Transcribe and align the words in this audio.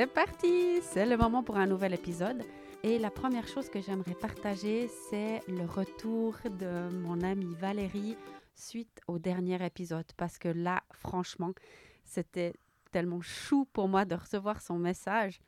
C'est 0.00 0.06
parti 0.06 0.80
C'est 0.80 1.04
le 1.04 1.18
moment 1.18 1.42
pour 1.42 1.58
un 1.58 1.66
nouvel 1.66 1.92
épisode. 1.92 2.42
Et 2.82 2.98
la 2.98 3.10
première 3.10 3.46
chose 3.46 3.68
que 3.68 3.82
j'aimerais 3.82 4.14
partager, 4.14 4.88
c'est 4.88 5.42
le 5.46 5.66
retour 5.66 6.38
de 6.58 6.88
mon 6.88 7.20
amie 7.20 7.54
Valérie 7.54 8.16
suite 8.54 9.02
au 9.08 9.18
dernier 9.18 9.62
épisode. 9.62 10.06
Parce 10.16 10.38
que 10.38 10.48
là, 10.48 10.82
franchement, 10.94 11.52
c'était 12.02 12.54
tellement 12.90 13.20
chou 13.20 13.66
pour 13.74 13.88
moi 13.88 14.06
de 14.06 14.14
recevoir 14.14 14.62
son 14.62 14.78
message 14.78 15.38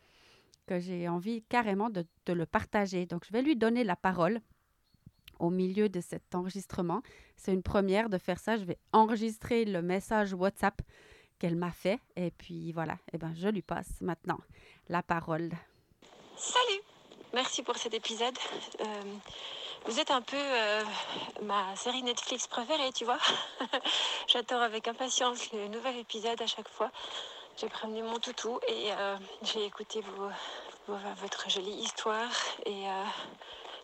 que 0.66 0.78
j'ai 0.78 1.08
envie 1.08 1.42
carrément 1.44 1.88
de, 1.88 2.04
le 2.28 2.44
partager. 2.44 3.06
Donc, 3.06 3.24
je 3.24 3.32
vais 3.32 3.40
lui 3.40 3.56
donner 3.56 3.84
la 3.84 3.96
parole 3.96 4.42
au 5.38 5.48
milieu 5.48 5.88
de 5.88 6.02
cet 6.02 6.34
enregistrement. 6.34 7.00
C'est 7.36 7.54
une 7.54 7.62
première 7.62 8.10
de 8.10 8.18
faire 8.18 8.38
ça. 8.38 8.58
Je 8.58 8.64
vais 8.64 8.76
enregistrer 8.92 9.64
le 9.64 9.80
message 9.80 10.34
WhatsApp 10.34 10.82
qu'elle 11.42 11.56
m'a 11.56 11.72
fait. 11.72 11.98
Et 12.14 12.30
puis 12.30 12.70
voilà, 12.70 12.96
eh 13.12 13.18
ben, 13.18 13.34
je 13.34 13.48
lui 13.48 13.62
passe 13.62 14.00
maintenant 14.00 14.38
la 14.88 15.02
parole. 15.02 15.50
Salut 16.36 16.80
Merci 17.34 17.62
pour 17.64 17.76
cet 17.76 17.94
épisode. 17.94 18.38
Euh, 18.80 18.84
vous 19.86 19.98
êtes 19.98 20.12
un 20.12 20.20
peu 20.20 20.36
euh, 20.36 20.84
ma 21.42 21.74
série 21.74 22.02
Netflix 22.04 22.46
préférée, 22.46 22.92
tu 22.92 23.04
vois. 23.04 23.18
J'attends 24.28 24.60
avec 24.60 24.86
impatience 24.86 25.50
le 25.52 25.66
nouvel 25.66 25.96
épisode 25.96 26.40
à 26.40 26.46
chaque 26.46 26.68
fois. 26.68 26.92
J'ai 27.56 27.68
prévenu 27.68 28.02
mon 28.02 28.18
toutou 28.18 28.60
et 28.68 28.92
euh, 28.92 29.16
j'ai 29.42 29.64
écouté 29.64 30.00
votre 30.86 31.50
jolie 31.50 31.74
histoire. 31.74 32.30
Et, 32.66 32.84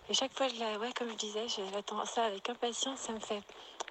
et 0.08 0.14
chaque 0.14 0.32
fois, 0.32 0.46
je 0.48 0.60
la, 0.60 0.78
ouais, 0.78 0.92
comme 0.92 1.10
je 1.10 1.16
disais, 1.16 1.46
j'attends 1.72 2.04
ça 2.04 2.24
avec 2.24 2.48
impatience. 2.48 3.00
Ça 3.00 3.12
me 3.12 3.20
fait 3.20 3.42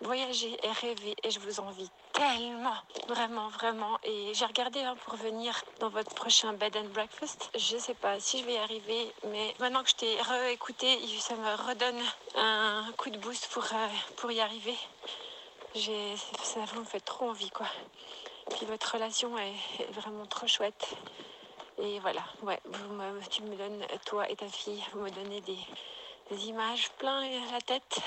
voyager 0.01 0.57
et 0.63 0.71
rêver 0.71 1.15
et 1.23 1.31
je 1.31 1.39
vous 1.39 1.59
envie 1.59 1.89
tellement, 2.13 2.75
vraiment, 3.07 3.47
vraiment. 3.49 3.97
Et 4.03 4.33
j'ai 4.33 4.45
regardé 4.45 4.81
hein, 4.81 4.95
pour 5.05 5.15
venir 5.15 5.61
dans 5.79 5.89
votre 5.89 6.13
prochain 6.13 6.53
bed 6.53 6.75
and 6.75 6.89
breakfast. 6.93 7.49
Je 7.55 7.77
sais 7.77 7.93
pas 7.93 8.19
si 8.19 8.39
je 8.39 8.45
vais 8.45 8.53
y 8.53 8.57
arriver, 8.57 9.13
mais 9.27 9.53
maintenant 9.59 9.83
que 9.83 9.89
je 9.89 9.95
t'ai 9.95 10.21
réécouté, 10.21 10.99
ça 11.19 11.35
me 11.35 11.67
redonne 11.67 12.01
un 12.35 12.91
coup 12.97 13.09
de 13.09 13.17
boost 13.17 13.47
pour, 13.47 13.63
euh, 13.63 13.87
pour 14.17 14.31
y 14.31 14.39
arriver. 14.39 14.75
Ça 15.75 16.59
vous 16.73 16.79
me 16.79 16.85
fait 16.85 16.99
trop 16.99 17.29
envie, 17.29 17.51
quoi. 17.51 17.67
Puis 18.51 18.65
votre 18.65 18.93
relation 18.93 19.37
est, 19.37 19.91
vraiment 19.91 20.25
trop 20.25 20.47
chouette. 20.47 20.95
Et 21.79 21.99
voilà, 21.99 22.23
ouais, 22.41 22.59
vous 22.65 23.27
tu 23.29 23.43
me 23.43 23.55
donnes, 23.55 23.85
toi 24.05 24.27
et 24.29 24.35
ta 24.35 24.47
fille, 24.47 24.83
vous 24.93 25.01
me 25.01 25.11
donnez 25.11 25.41
des, 25.41 25.59
des 26.31 26.47
images 26.47 26.89
plein 26.97 27.21
la 27.51 27.61
tête. 27.61 27.99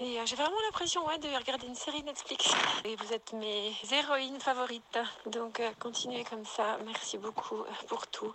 Et 0.00 0.20
euh, 0.20 0.26
j'ai 0.26 0.36
vraiment 0.36 0.60
l'impression 0.66 1.02
de 1.02 1.36
regarder 1.36 1.66
une 1.66 1.74
série 1.74 2.04
Netflix. 2.04 2.52
Et 2.84 2.94
vous 2.94 3.12
êtes 3.12 3.32
mes 3.32 3.72
héroïnes 3.90 4.38
favorites. 4.38 4.98
Donc 5.26 5.58
euh, 5.58 5.70
continuez 5.80 6.22
comme 6.22 6.44
ça. 6.44 6.78
Merci 6.84 7.18
beaucoup 7.18 7.64
pour 7.88 8.06
tout. 8.06 8.32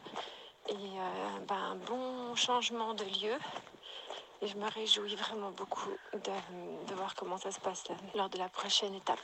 Et 0.67 0.73
euh, 0.73 1.39
ben, 1.47 1.77
bon 1.87 2.35
changement 2.35 2.93
de 2.93 3.05
lieu. 3.05 3.37
Et 4.41 4.47
je 4.47 4.57
me 4.57 4.69
réjouis 4.69 5.15
vraiment 5.15 5.51
beaucoup 5.51 5.91
de, 6.13 6.89
de 6.89 6.95
voir 6.95 7.15
comment 7.15 7.37
ça 7.37 7.49
se 7.49 7.61
passe 7.61 7.85
lors 8.13 8.27
de 8.27 8.37
la 8.37 8.49
prochaine 8.49 8.93
étape. 8.93 9.19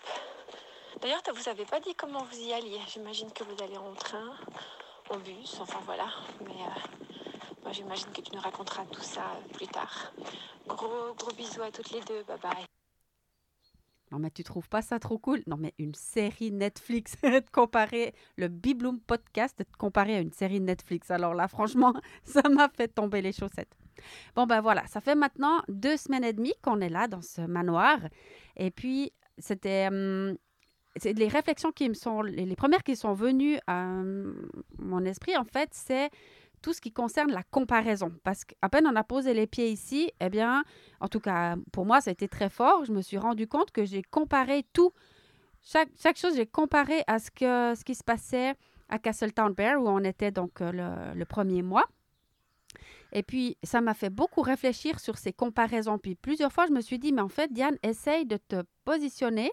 D'ailleurs, 1.02 1.22
vous 1.34 1.44
n'avez 1.44 1.66
pas 1.66 1.82
dit 1.82 1.94
comment 1.94 2.24
vous 2.24 2.40
y 2.40 2.54
alliez. 2.54 2.80
J'imagine 2.88 3.32
que 3.34 3.44
vous 3.44 3.62
allez 3.62 3.78
en 3.78 3.94
train, 3.96 4.34
en 5.10 5.18
bus, 5.18 5.58
enfin 5.60 5.80
voilà. 5.86 6.08
Mais 6.46 6.56
j'imagine 7.72 8.12
que 8.12 8.22
tu 8.22 8.36
nous 8.36 8.42
raconteras 8.42 8.86
tout 8.86 9.02
ça 9.02 9.40
plus 9.54 9.68
tard. 9.68 10.12
Gros, 10.68 11.14
gros 11.18 11.34
bisous 11.34 11.62
à 11.62 11.72
toutes 11.72 11.92
les 11.92 12.02
deux. 12.02 12.24
Bye 12.24 12.40
bye. 12.42 12.66
Non, 14.12 14.18
mais 14.18 14.32
tu 14.32 14.44
trouves 14.44 14.68
pas 14.70 14.82
ça 14.82 15.00
trop 15.00 15.20
cool? 15.20 15.44
Non, 15.46 15.58
mais 15.58 15.74
une 15.78 15.94
série 15.94 16.52
Netflix, 16.52 17.16
de 17.24 17.44
comparer 17.52 18.14
le 18.38 18.48
Bibloom 18.48 19.00
podcast, 19.00 19.60
de 19.60 19.66
comparer 19.78 20.16
à 20.16 20.20
une 20.20 20.32
série 20.32 20.60
Netflix. 20.60 21.12
Alors 21.12 21.34
là, 21.34 21.48
franchement, 21.48 21.94
ça 22.24 22.42
m'a 22.50 22.70
fait 22.70 22.88
tomber 22.88 23.22
les 23.22 23.32
chaussettes. 23.32 23.76
Bon, 24.36 24.46
ben 24.46 24.62
voilà, 24.62 24.88
ça 24.88 25.02
fait 25.02 25.16
maintenant 25.16 25.62
deux 25.68 25.98
semaines 25.98 26.24
et 26.24 26.34
demie 26.34 26.54
qu'on 26.64 26.80
est 26.82 26.90
là 26.90 27.08
dans 27.08 27.22
ce 27.22 27.42
manoir. 27.42 28.00
Et 28.56 28.72
puis, 28.72 29.12
c'était. 29.38 29.90
C'est 30.96 31.14
les 31.14 31.28
réflexions 31.28 31.72
qui 31.72 31.88
me 31.88 31.94
sont. 31.94 32.22
Les, 32.22 32.56
premières 32.56 32.84
qui 32.84 32.96
sont 32.96 33.14
venues 33.14 33.60
à 33.68 34.02
mon 34.80 35.06
esprit, 35.06 35.38
en 35.38 35.44
fait, 35.44 35.70
c'est 35.72 36.10
tout 36.62 36.74
ce 36.74 36.82
qui 36.82 36.92
concerne 36.92 37.32
la 37.32 37.44
comparaison. 37.44 38.12
Parce 38.24 38.46
qu'à 38.46 38.70
peine 38.70 38.88
on 38.88 38.96
a 38.96 39.04
posé 39.04 39.34
les 39.34 39.48
pieds 39.48 39.70
ici, 39.70 40.12
eh 40.20 40.30
bien, 40.30 40.64
en 41.00 41.08
tout 41.08 41.20
cas, 41.20 41.56
pour 41.72 41.86
moi, 41.86 42.02
ça 42.02 42.10
a 42.10 42.14
été 42.14 42.28
très 42.28 42.50
fort. 42.50 42.86
Je 42.86 42.92
me 42.92 43.02
suis 43.02 43.18
rendu 43.18 43.48
compte 43.48 43.72
que 43.72 43.86
j'ai 43.86 44.02
comparé 44.04 44.66
tout. 44.74 44.92
Chaque, 45.62 46.18
chose, 46.18 46.36
j'ai 46.36 46.46
comparé 46.46 47.04
à 47.08 47.20
ce, 47.20 47.84
qui 47.84 47.96
se 47.96 48.04
passait 48.04 48.56
à 48.88 48.98
Castletown 48.98 49.54
Bear, 49.54 49.82
où 49.82 49.88
on 49.88 50.04
était 50.04 50.32
donc 50.32 50.62
euh, 50.62 51.14
le, 51.14 51.26
premier 51.26 51.62
mois. 51.62 51.86
Et 53.12 53.24
puis, 53.24 53.58
ça 53.64 53.82
m'a 53.82 53.94
fait 53.94 54.10
beaucoup 54.10 54.42
réfléchir 54.42 55.00
sur 55.00 55.18
ces 55.18 55.34
comparaisons. 55.34 55.98
Puis, 55.98 56.16
plusieurs 56.16 56.52
fois, 56.52 56.66
je 56.68 56.72
me 56.72 56.82
suis 56.82 56.98
dit, 56.98 57.12
mais 57.12 57.22
en 57.22 57.30
fait, 57.30 57.52
Diane, 57.52 57.78
essaye 57.84 58.26
de 58.26 58.38
te 58.38 58.64
positionner 58.86 59.52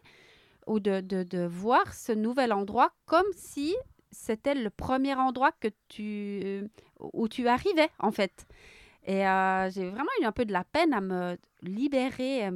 ou 0.66 0.80
de 0.80 1.46
voir 1.46 1.92
ce 1.92 2.12
nouvel 2.12 2.52
endroit 2.52 2.92
comme 3.06 3.26
si 3.34 3.74
c'était 4.16 4.54
le 4.54 4.70
premier 4.70 5.14
endroit 5.14 5.52
que 5.52 5.68
tu, 5.88 6.68
où 7.00 7.28
tu 7.28 7.46
arrivais, 7.48 7.90
en 7.98 8.10
fait. 8.10 8.46
Et 9.04 9.26
euh, 9.26 9.70
j'ai 9.70 9.88
vraiment 9.88 10.10
eu 10.20 10.24
un 10.24 10.32
peu 10.32 10.44
de 10.44 10.52
la 10.52 10.64
peine 10.64 10.92
à 10.92 11.00
me 11.00 11.38
libérer, 11.62 12.44
à 12.44 12.50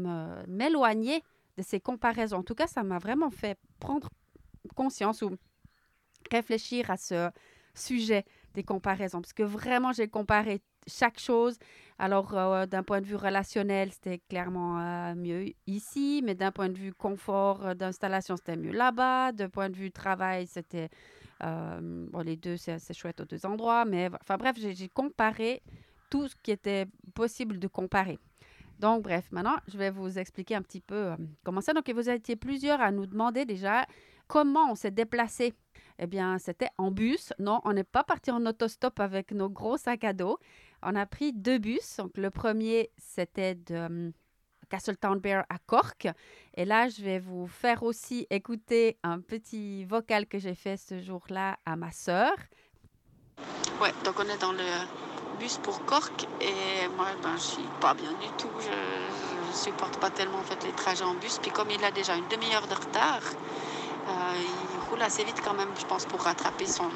m'éloigner 0.49 1.23
de 1.57 1.63
ces 1.63 1.79
comparaisons. 1.81 2.39
En 2.39 2.43
tout 2.43 2.55
cas, 2.55 2.67
ça 2.67 2.83
m'a 2.83 2.99
vraiment 2.99 3.31
fait 3.31 3.59
prendre 3.79 4.09
conscience 4.75 5.23
ou 5.23 5.37
réfléchir 6.33 6.91
à 6.91 6.97
ce 6.97 7.31
sujet 7.81 8.25
des 8.55 8.63
comparaisons. 8.63 9.21
Parce 9.21 9.33
que 9.33 9.43
vraiment, 9.43 9.93
j'ai 9.93 10.09
comparé 10.09 10.61
chaque 10.87 11.19
chose. 11.19 11.59
Alors, 11.99 12.37
euh, 12.37 12.67
d'un 12.67 12.83
point 12.83 13.01
de 13.01 13.07
vue 13.07 13.17
relationnel, 13.17 13.91
c'était 13.93 14.19
clairement 14.29 14.81
euh, 14.81 15.15
mieux 15.15 15.53
ici, 15.67 16.23
mais 16.25 16.35
d'un 16.35 16.51
point 16.51 16.69
de 16.69 16.79
vue 16.79 16.93
confort 16.93 17.75
d'installation, 17.75 18.37
c'était 18.37 18.57
mieux 18.57 18.73
là-bas. 18.73 19.33
D'un 19.33 19.49
point 19.49 19.69
de 19.69 19.77
vue 19.77 19.91
travail, 19.91 20.47
c'était 20.47 20.89
euh, 21.43 22.07
bon, 22.11 22.21
les 22.21 22.37
deux, 22.37 22.57
c'est 22.57 22.93
chouette 22.93 23.21
aux 23.21 23.25
deux 23.25 23.47
endroits, 23.47 23.85
mais 23.85 24.11
enfin 24.21 24.37
bref, 24.37 24.57
j'ai 24.59 24.89
comparé 24.89 25.63
tout 26.11 26.29
ce 26.29 26.35
qui 26.43 26.51
était 26.51 26.87
possible 27.15 27.59
de 27.59 27.69
comparer. 27.69 28.19
Donc, 28.79 29.03
bref, 29.03 29.27
maintenant, 29.31 29.57
je 29.69 29.77
vais 29.77 29.91
vous 29.91 30.19
expliquer 30.19 30.55
un 30.55 30.63
petit 30.63 30.81
peu 30.81 30.95
euh, 30.95 31.17
comment 31.45 31.61
ça. 31.61 31.73
Donc, 31.73 31.89
vous 31.91 32.09
étiez 32.09 32.37
plusieurs 32.37 32.81
à 32.81 32.91
nous 32.91 33.07
demander 33.07 33.45
déjà 33.45 33.87
comment 34.31 34.71
on 34.71 34.75
s'est 34.77 34.93
déplacé? 34.93 35.53
Eh 35.99 36.07
bien, 36.07 36.39
c'était 36.39 36.71
en 36.79 36.91
bus. 36.93 37.33
Non, 37.39 37.61
on 37.65 37.73
n'est 37.73 37.85
pas 37.85 38.05
parti 38.05 38.31
en 38.31 38.47
autostop 38.47 39.01
avec 39.01 39.33
nos 39.33 39.51
gros 39.51 39.77
sacs 39.77 40.05
à 40.05 40.13
dos. 40.13 40.39
On 40.83 40.95
a 40.95 41.05
pris 41.05 41.33
deux 41.33 41.59
bus. 41.59 41.97
Donc, 41.99 42.17
le 42.17 42.31
premier, 42.31 42.91
c'était 42.97 43.57
de 43.57 43.75
hum, 43.75 44.13
Castletown 44.71 45.19
Bear 45.19 45.45
à 45.51 45.59
Cork. 45.59 46.09
Et 46.55 46.65
là, 46.65 46.89
je 46.89 47.03
vais 47.03 47.19
vous 47.19 47.49
faire 47.49 47.83
aussi 47.83 48.27
écouter 48.31 48.99
un 49.03 49.21
petit 49.21 49.85
vocal 49.85 50.27
que 50.27 50.39
j'ai 50.39 50.55
fait 50.55 50.77
ce 50.77 51.01
jour-là 51.01 51.59
à 51.67 51.75
ma 51.75 51.91
sœur. 51.91 52.33
Ouais, 53.83 53.93
donc 54.05 54.15
on 54.19 54.29
est 54.29 54.41
dans 54.41 54.53
le 54.53 55.39
bus 55.41 55.59
pour 55.59 55.85
Cork 55.87 56.27
et 56.41 56.89
moi, 56.97 57.07
ben, 57.23 57.35
je 57.35 57.43
suis 57.43 57.69
pas 57.81 57.95
bien 57.95 58.13
du 58.13 58.29
tout. 58.39 58.51
Je, 58.61 59.51
ne 59.51 59.53
supporte 59.53 59.99
pas 59.99 60.11
tellement 60.11 60.39
en 60.39 60.45
fait 60.45 60.65
les 60.65 60.73
trajets 60.73 61.03
en 61.03 61.15
bus. 61.15 61.41
Puis 61.43 61.51
comme 61.51 61.71
il 61.73 61.83
a 61.83 61.91
déjà 61.91 62.15
une 62.15 62.29
demi-heure 62.29 62.69
de 62.69 62.75
retard, 62.75 63.23
euh, 63.25 63.80
il 64.09 64.89
roule 64.89 65.03
assez 65.03 65.25
vite 65.25 65.41
quand 65.45 65.55
même, 65.55 65.71
je 65.79 65.87
pense, 65.87 66.07
pour 66.07 66.21
rattraper 66.23 66.67
son, 66.67 66.91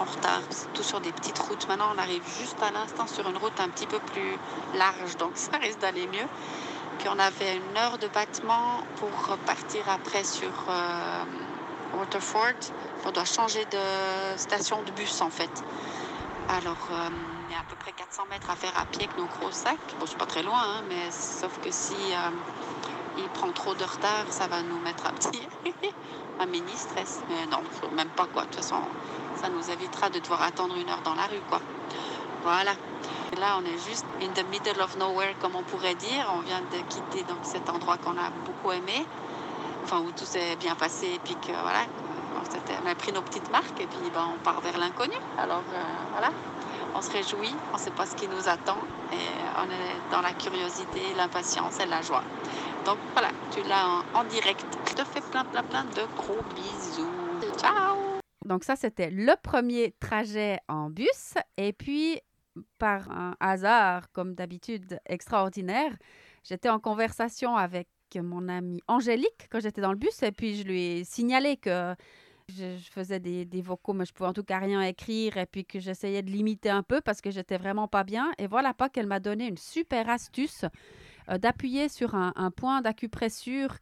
retard, 0.00 0.42
tout 0.74 0.82
sur 0.82 1.00
des 1.00 1.12
petites 1.12 1.38
routes. 1.38 1.68
Maintenant, 1.68 1.88
on 1.94 1.98
arrive 1.98 2.22
juste 2.38 2.62
à 2.62 2.70
l'instant 2.70 3.06
sur 3.06 3.28
une 3.28 3.36
route 3.36 3.58
un 3.60 3.68
petit 3.68 3.86
peu 3.86 3.98
plus 3.98 4.38
large, 4.74 5.16
donc 5.18 5.32
ça 5.34 5.58
risque 5.58 5.80
d'aller 5.80 6.06
mieux. 6.06 6.28
Puis 6.98 7.08
on 7.08 7.18
avait 7.18 7.56
une 7.56 7.76
heure 7.76 7.98
de 7.98 8.06
battement 8.08 8.84
pour 8.96 9.36
partir 9.46 9.88
après 9.88 10.24
sur 10.24 10.52
euh, 10.68 11.24
Waterford. 11.98 12.54
On 13.04 13.10
doit 13.10 13.24
changer 13.24 13.64
de 13.64 14.36
station 14.36 14.82
de 14.82 14.92
bus 14.92 15.20
en 15.20 15.30
fait. 15.30 15.50
Alors, 16.48 16.88
euh, 16.90 17.08
il 17.48 17.52
y 17.52 17.56
a 17.56 17.60
à 17.60 17.64
peu 17.64 17.76
près 17.76 17.92
400 17.92 18.24
mètres 18.30 18.50
à 18.50 18.56
faire 18.56 18.72
à 18.78 18.84
pied 18.86 19.04
avec 19.04 19.16
nos 19.16 19.26
gros 19.26 19.50
sacs. 19.50 19.78
Bon, 19.98 20.06
c'est 20.06 20.18
pas 20.18 20.26
très 20.26 20.42
loin, 20.42 20.60
hein, 20.60 20.82
mais 20.88 21.10
sauf 21.10 21.58
que 21.60 21.70
si 21.70 21.94
euh, 21.94 22.30
il 23.18 23.28
prend 23.30 23.50
trop 23.52 23.74
de 23.74 23.84
retard, 23.84 24.26
ça 24.30 24.46
va 24.46 24.62
nous 24.62 24.78
mettre 24.80 25.06
un 25.06 25.12
petit, 25.12 25.48
un 26.40 26.46
mini 26.46 26.72
stress. 26.76 27.20
Mais 27.28 27.46
non, 27.46 27.62
même 27.94 28.08
pas 28.10 28.26
quoi. 28.26 28.42
De 28.42 28.46
toute 28.48 28.56
façon, 28.56 28.80
ça 29.36 29.48
nous 29.48 29.70
évitera 29.70 30.10
de 30.10 30.18
devoir 30.18 30.42
attendre 30.42 30.76
une 30.76 30.88
heure 30.88 31.02
dans 31.04 31.14
la 31.14 31.26
rue, 31.26 31.42
quoi. 31.48 31.60
Voilà. 32.42 32.72
Et 33.32 33.36
là, 33.36 33.58
on 33.58 33.64
est 33.64 33.78
juste 33.88 34.04
in 34.20 34.28
the 34.34 34.44
middle 34.50 34.80
of 34.82 34.96
nowhere, 34.98 35.34
comme 35.40 35.56
on 35.56 35.62
pourrait 35.62 35.94
dire. 35.94 36.26
On 36.36 36.40
vient 36.40 36.60
de 36.60 36.78
quitter 36.88 37.22
donc 37.24 37.38
cet 37.42 37.68
endroit 37.70 37.96
qu'on 37.96 38.18
a 38.18 38.30
beaucoup 38.44 38.72
aimé, 38.72 39.06
enfin 39.84 40.00
où 40.00 40.10
tout 40.10 40.26
s'est 40.26 40.56
bien 40.56 40.74
passé, 40.74 41.06
et 41.14 41.18
puis 41.18 41.34
que 41.36 41.52
voilà, 41.52 41.86
on 42.84 42.86
a 42.86 42.94
pris 42.94 43.12
nos 43.12 43.22
petites 43.22 43.50
marques 43.50 43.80
et 43.80 43.86
puis 43.86 44.10
ben, 44.12 44.28
on 44.34 44.38
part 44.42 44.60
vers 44.60 44.78
l'inconnu. 44.78 45.16
Alors 45.38 45.62
euh, 45.72 45.82
voilà, 46.12 46.30
on 46.94 47.02
se 47.02 47.10
réjouit, 47.10 47.54
on 47.72 47.76
ne 47.76 47.82
sait 47.82 47.90
pas 47.90 48.06
ce 48.06 48.14
qui 48.16 48.28
nous 48.28 48.48
attend 48.48 48.78
et 49.12 49.28
on 49.58 49.70
est 49.70 50.10
dans 50.10 50.20
la 50.20 50.32
curiosité, 50.32 51.00
l'impatience 51.16 51.80
et 51.80 51.86
la 51.86 52.02
joie. 52.02 52.22
Donc 52.84 52.98
voilà, 53.12 53.30
tu 53.52 53.62
l'as 53.68 54.02
en, 54.14 54.24
direct. 54.24 54.66
Je 54.88 54.94
te 54.94 55.04
fais 55.04 55.20
plein, 55.30 55.44
plein, 55.44 55.62
plein 55.62 55.84
de 55.84 56.02
gros 56.16 56.42
bisous. 56.54 57.08
Ciao 57.56 58.18
Donc 58.44 58.64
ça, 58.64 58.74
c'était 58.74 59.10
le 59.10 59.34
premier 59.40 59.94
trajet 60.00 60.58
en 60.68 60.90
bus. 60.90 61.34
Et 61.56 61.72
puis, 61.72 62.20
par 62.78 63.08
un 63.10 63.36
hasard, 63.38 64.10
comme 64.12 64.34
d'habitude, 64.34 64.98
extraordinaire, 65.06 65.92
j'étais 66.42 66.68
en 66.68 66.80
conversation 66.80 67.56
avec 67.56 67.88
mon 68.16 68.48
amie 68.48 68.82
Angélique 68.88 69.48
quand 69.50 69.60
j'étais 69.60 69.80
dans 69.80 69.92
le 69.92 69.98
bus 69.98 70.22
et 70.22 70.32
puis 70.32 70.54
je 70.56 70.64
lui 70.64 70.82
ai 70.82 71.04
signalé 71.04 71.56
que 71.56 71.94
je, 72.48 72.76
faisais 72.90 73.20
des, 73.20 73.46
des, 73.46 73.62
vocaux, 73.62 73.94
mais 73.94 74.04
je 74.04 74.12
pouvais 74.12 74.28
en 74.28 74.34
tout 74.34 74.42
cas 74.42 74.58
rien 74.58 74.82
écrire 74.82 75.38
et 75.38 75.46
puis 75.46 75.64
que 75.64 75.78
j'essayais 75.80 76.20
de 76.20 76.30
limiter 76.30 76.68
un 76.68 76.82
peu 76.82 77.00
parce 77.00 77.22
que 77.22 77.30
j'étais 77.30 77.56
vraiment 77.56 77.88
pas 77.88 78.04
bien. 78.04 78.30
Et 78.36 78.46
voilà 78.46 78.74
pas 78.74 78.88
qu'elle 78.90 79.06
m'a 79.06 79.20
donné 79.20 79.46
une 79.46 79.56
super 79.56 80.10
astuce 80.10 80.66
euh, 81.30 81.38
d'appuyer 81.38 81.88
sur 81.88 82.14
un, 82.14 82.50
point 82.50 82.82
d'acupressure 82.82 83.76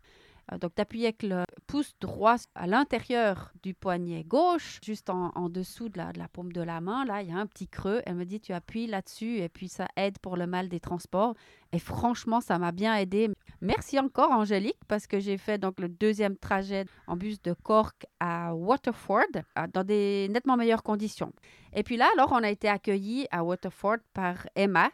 euh, 0.52 0.58
donc, 0.58 0.74
d'appuyer 0.76 1.06
avec 1.06 1.22
le 1.22 1.44
pouce 1.66 1.94
droit 2.00 2.36
à 2.54 2.66
l'intérieur 2.66 3.52
du 3.62 3.74
poignet 3.74 4.24
gauche, 4.24 4.80
juste 4.82 5.10
en, 5.10 5.48
dessous 5.48 5.88
de 5.88 5.98
la, 5.98 6.12
de 6.12 6.18
la, 6.18 6.28
paume 6.28 6.52
de 6.52 6.60
la 6.60 6.80
main. 6.80 7.04
Là, 7.04 7.22
il 7.22 7.30
y 7.30 7.32
a 7.32 7.36
un 7.36 7.46
petit 7.46 7.68
creux. 7.68 8.02
Elle 8.06 8.16
me 8.16 8.24
dit, 8.24 8.40
tu 8.40 8.52
appuies 8.52 8.86
là-dessus 8.86 9.38
et 9.38 9.48
puis 9.48 9.68
ça 9.68 9.86
aide 9.96 10.18
pour 10.18 10.36
le 10.36 10.46
mal 10.46 10.68
des 10.68 10.80
transports. 10.80 11.34
Et 11.72 11.78
franchement, 11.78 12.40
ça 12.40 12.58
m'a 12.58 12.72
bien 12.72 12.96
aidé. 12.96 13.30
Merci 13.60 13.98
encore, 13.98 14.32
Angélique, 14.32 14.80
parce 14.88 15.06
que 15.06 15.20
j'ai 15.20 15.36
fait 15.36 15.58
donc 15.58 15.78
le 15.78 15.88
deuxième 15.88 16.36
trajet 16.36 16.86
en 17.06 17.16
bus 17.16 17.40
de 17.42 17.52
Cork 17.52 18.06
à 18.18 18.54
Waterford 18.54 19.26
euh, 19.58 19.66
dans 19.72 19.84
des 19.84 20.28
nettement 20.30 20.56
meilleures 20.56 20.82
conditions. 20.82 21.32
Et 21.72 21.82
puis 21.82 21.96
là, 21.96 22.08
alors, 22.14 22.32
on 22.32 22.42
a 22.42 22.50
été 22.50 22.68
accueillis 22.68 23.26
à 23.30 23.44
Waterford 23.44 23.98
par 24.14 24.48
Emma 24.56 24.90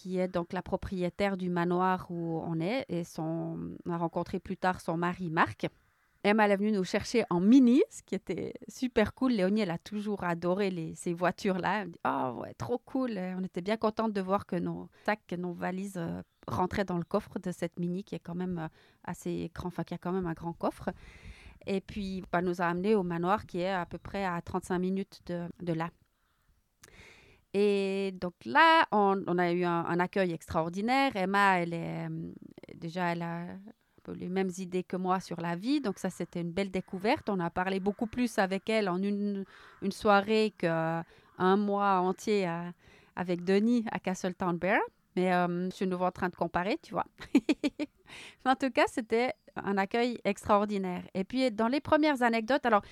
qui 0.00 0.18
est 0.18 0.28
donc 0.28 0.54
la 0.54 0.62
propriétaire 0.62 1.36
du 1.36 1.50
manoir 1.50 2.06
où 2.10 2.40
on 2.46 2.58
est. 2.58 2.86
Et 2.88 3.04
son, 3.04 3.76
on 3.84 3.90
a 3.90 3.98
rencontré 3.98 4.40
plus 4.40 4.56
tard 4.56 4.80
son 4.80 4.96
mari 4.96 5.28
Marc. 5.28 5.66
Emma 6.24 6.48
est 6.48 6.56
venue 6.56 6.72
nous 6.72 6.84
chercher 6.84 7.24
en 7.28 7.40
mini, 7.40 7.82
ce 7.90 8.02
qui 8.02 8.14
était 8.14 8.54
super 8.68 9.14
cool. 9.14 9.32
Léonie, 9.32 9.60
elle 9.60 9.70
a 9.70 9.78
toujours 9.78 10.24
adoré 10.24 10.70
les, 10.70 10.94
ces 10.94 11.12
voitures-là. 11.12 11.82
Elle 11.82 11.88
me 11.88 11.92
dit 11.92 12.00
Oh, 12.06 12.40
ouais, 12.40 12.54
trop 12.54 12.78
cool. 12.78 13.18
on 13.18 13.44
était 13.44 13.60
bien 13.60 13.76
contente 13.76 14.12
de 14.14 14.20
voir 14.22 14.46
que 14.46 14.56
nos 14.56 14.88
sacs, 15.04 15.34
nos 15.36 15.52
valises 15.52 15.98
euh, 15.98 16.22
rentraient 16.46 16.84
dans 16.84 16.98
le 16.98 17.04
coffre 17.04 17.38
de 17.38 17.52
cette 17.52 17.78
mini 17.78 18.02
qui 18.02 18.14
est 18.14 18.20
quand 18.20 18.34
même 18.34 18.58
euh, 18.58 18.68
assez 19.04 19.50
grand, 19.54 19.68
enfin, 19.68 19.84
qui 19.84 19.94
a 19.94 19.98
quand 19.98 20.12
même 20.12 20.26
un 20.26 20.34
grand 20.34 20.54
coffre. 20.54 20.90
Et 21.66 21.82
puis, 21.82 22.22
elle 22.32 22.44
nous 22.44 22.62
a 22.62 22.66
amenés 22.66 22.94
au 22.94 23.02
manoir 23.02 23.44
qui 23.44 23.60
est 23.60 23.70
à 23.70 23.84
peu 23.84 23.98
près 23.98 24.24
à 24.24 24.40
35 24.40 24.78
minutes 24.78 25.20
de, 25.26 25.46
de 25.60 25.74
là. 25.74 25.90
Et 27.52 28.12
donc 28.20 28.34
là, 28.44 28.86
on, 28.92 29.38
a 29.38 29.52
eu 29.52 29.64
un, 29.64 30.00
accueil 30.00 30.32
extraordinaire. 30.32 31.16
Emma, 31.16 31.58
elle 31.58 31.74
est 31.74 32.06
euh, 32.08 32.32
déjà, 32.74 33.12
elle 33.12 33.22
a 33.22 33.46
les 34.14 34.28
mêmes 34.28 34.50
idées 34.58 34.82
que 34.82 34.96
moi 34.96 35.20
sur 35.20 35.40
la 35.40 35.56
vie. 35.56 35.80
Donc 35.80 35.98
ça, 35.98 36.10
c'était 36.10 36.40
une 36.40 36.52
belle 36.52 36.70
découverte. 36.70 37.28
On 37.28 37.40
a 37.40 37.50
parlé 37.50 37.80
beaucoup 37.80 38.06
plus 38.06 38.38
avec 38.38 38.68
elle 38.68 38.88
en 38.88 39.02
une, 39.02 39.44
soirée 39.90 40.52
qu'un 40.58 41.04
mois 41.56 42.00
entier 42.00 42.48
avec 43.16 43.44
Denis 43.44 43.84
à 43.90 43.98
Castletown 43.98 44.56
Bear. 44.56 44.80
Mais 45.16 45.32
euh, 45.34 45.68
je 45.70 45.74
suis 45.74 45.86
nouveau 45.86 46.04
en 46.04 46.12
train 46.12 46.28
de 46.28 46.36
comparer, 46.36 46.78
tu 46.82 46.92
vois. 46.92 47.06
en 48.44 48.54
tout 48.54 48.70
cas, 48.70 48.84
c'était 48.86 49.32
un 49.56 49.78
accueil 49.78 50.18
extraordinaire. 50.24 51.02
Et 51.14 51.24
puis, 51.24 51.50
dans 51.50 51.68
les 51.68 51.80
premières 51.80 52.22
anecdotes, 52.22 52.66
alors, 52.66 52.82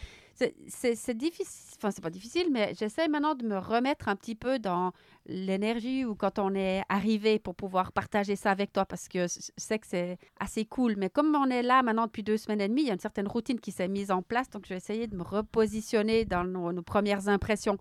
c'est 0.69 1.17
difficile, 1.17 1.75
enfin, 1.77 1.91
c'est 1.91 2.03
pas 2.03 2.11
difficile, 2.11 2.49
mais 2.53 2.73
j'essaie 2.79 3.09
maintenant 3.09 3.35
de 3.35 3.45
me 3.45 3.59
remettre 3.59 4.09
un 4.09 4.15
petit 4.15 4.37
peu 4.37 4.59
dans 4.59 4.93
l'énergie 5.27 6.05
ou 6.05 6.15
quand 6.15 6.39
on 6.39 6.55
est 6.55 6.83
arrivé 6.89 7.39
pour 7.39 7.55
pouvoir 7.55 7.93
partager 7.93 8.37
ça 8.37 8.53
avec 8.53 8.73
toi 8.73 8.85
parce 8.85 9.09
que 9.09 9.27
je 9.27 9.51
sais 9.57 9.79
que 9.79 9.87
c'est 9.87 10.19
assez 10.39 10.65
cool. 10.65 10.95
Mais 10.97 11.11
comme 11.11 11.35
on 11.35 11.51
est 11.51 11.63
là 11.63 11.83
maintenant 11.83 12.07
depuis 12.07 12.23
deux 12.23 12.37
semaines 12.37 12.61
et 12.61 12.69
demie, 12.69 12.83
il 12.83 12.87
y 12.87 12.91
a 12.91 12.95
une 12.95 13.01
certaine 13.01 13.27
routine 13.27 13.59
qui 13.59 13.73
s'est 13.73 13.89
mise 13.89 14.11
en 14.11 14.23
place. 14.23 14.49
Donc, 14.51 14.65
je 14.65 14.71
vais 14.71 14.77
essayer 14.77 15.07
de 15.07 15.17
me 15.17 15.23
repositionner 15.23 16.25
dans 16.25 16.45
nos, 16.45 16.83
premières 16.83 17.29
impressions. 17.29 17.79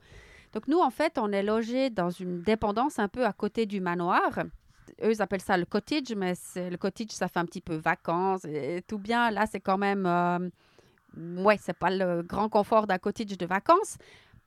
Donc, 0.53 0.67
nous, 0.67 0.79
en 0.79 0.89
fait, 0.89 1.17
on 1.19 1.31
est 1.31 1.43
logé 1.43 1.89
dans 1.89 2.09
une 2.09 2.41
dépendance 2.41 2.97
un 2.97 3.07
peu 3.07 3.25
à 3.25 3.33
côté 3.33 3.65
du 3.65 3.81
manoir 3.81 4.39
eux, 5.03 5.11
ils 5.11 5.21
appellent 5.21 5.41
ça 5.41 5.57
le 5.57 5.65
cottage, 5.65 6.13
mais 6.15 6.33
le 6.55 6.75
cottage, 6.77 7.09
ça 7.09 7.27
fait 7.27 7.39
un 7.39 7.45
petit 7.45 7.61
peu 7.61 7.75
vacances 7.75 8.45
et 8.45 8.83
tout 8.87 8.99
bien. 8.99 9.31
Là, 9.31 9.45
c'est 9.45 9.59
quand 9.59 9.77
même, 9.77 10.05
euh, 10.05 10.49
ouais, 11.43 11.57
c'est 11.61 11.77
pas 11.77 11.89
le 11.89 12.23
grand 12.23 12.49
confort 12.49 12.87
d'un 12.87 12.97
cottage 12.97 13.37
de 13.37 13.45
vacances. 13.45 13.97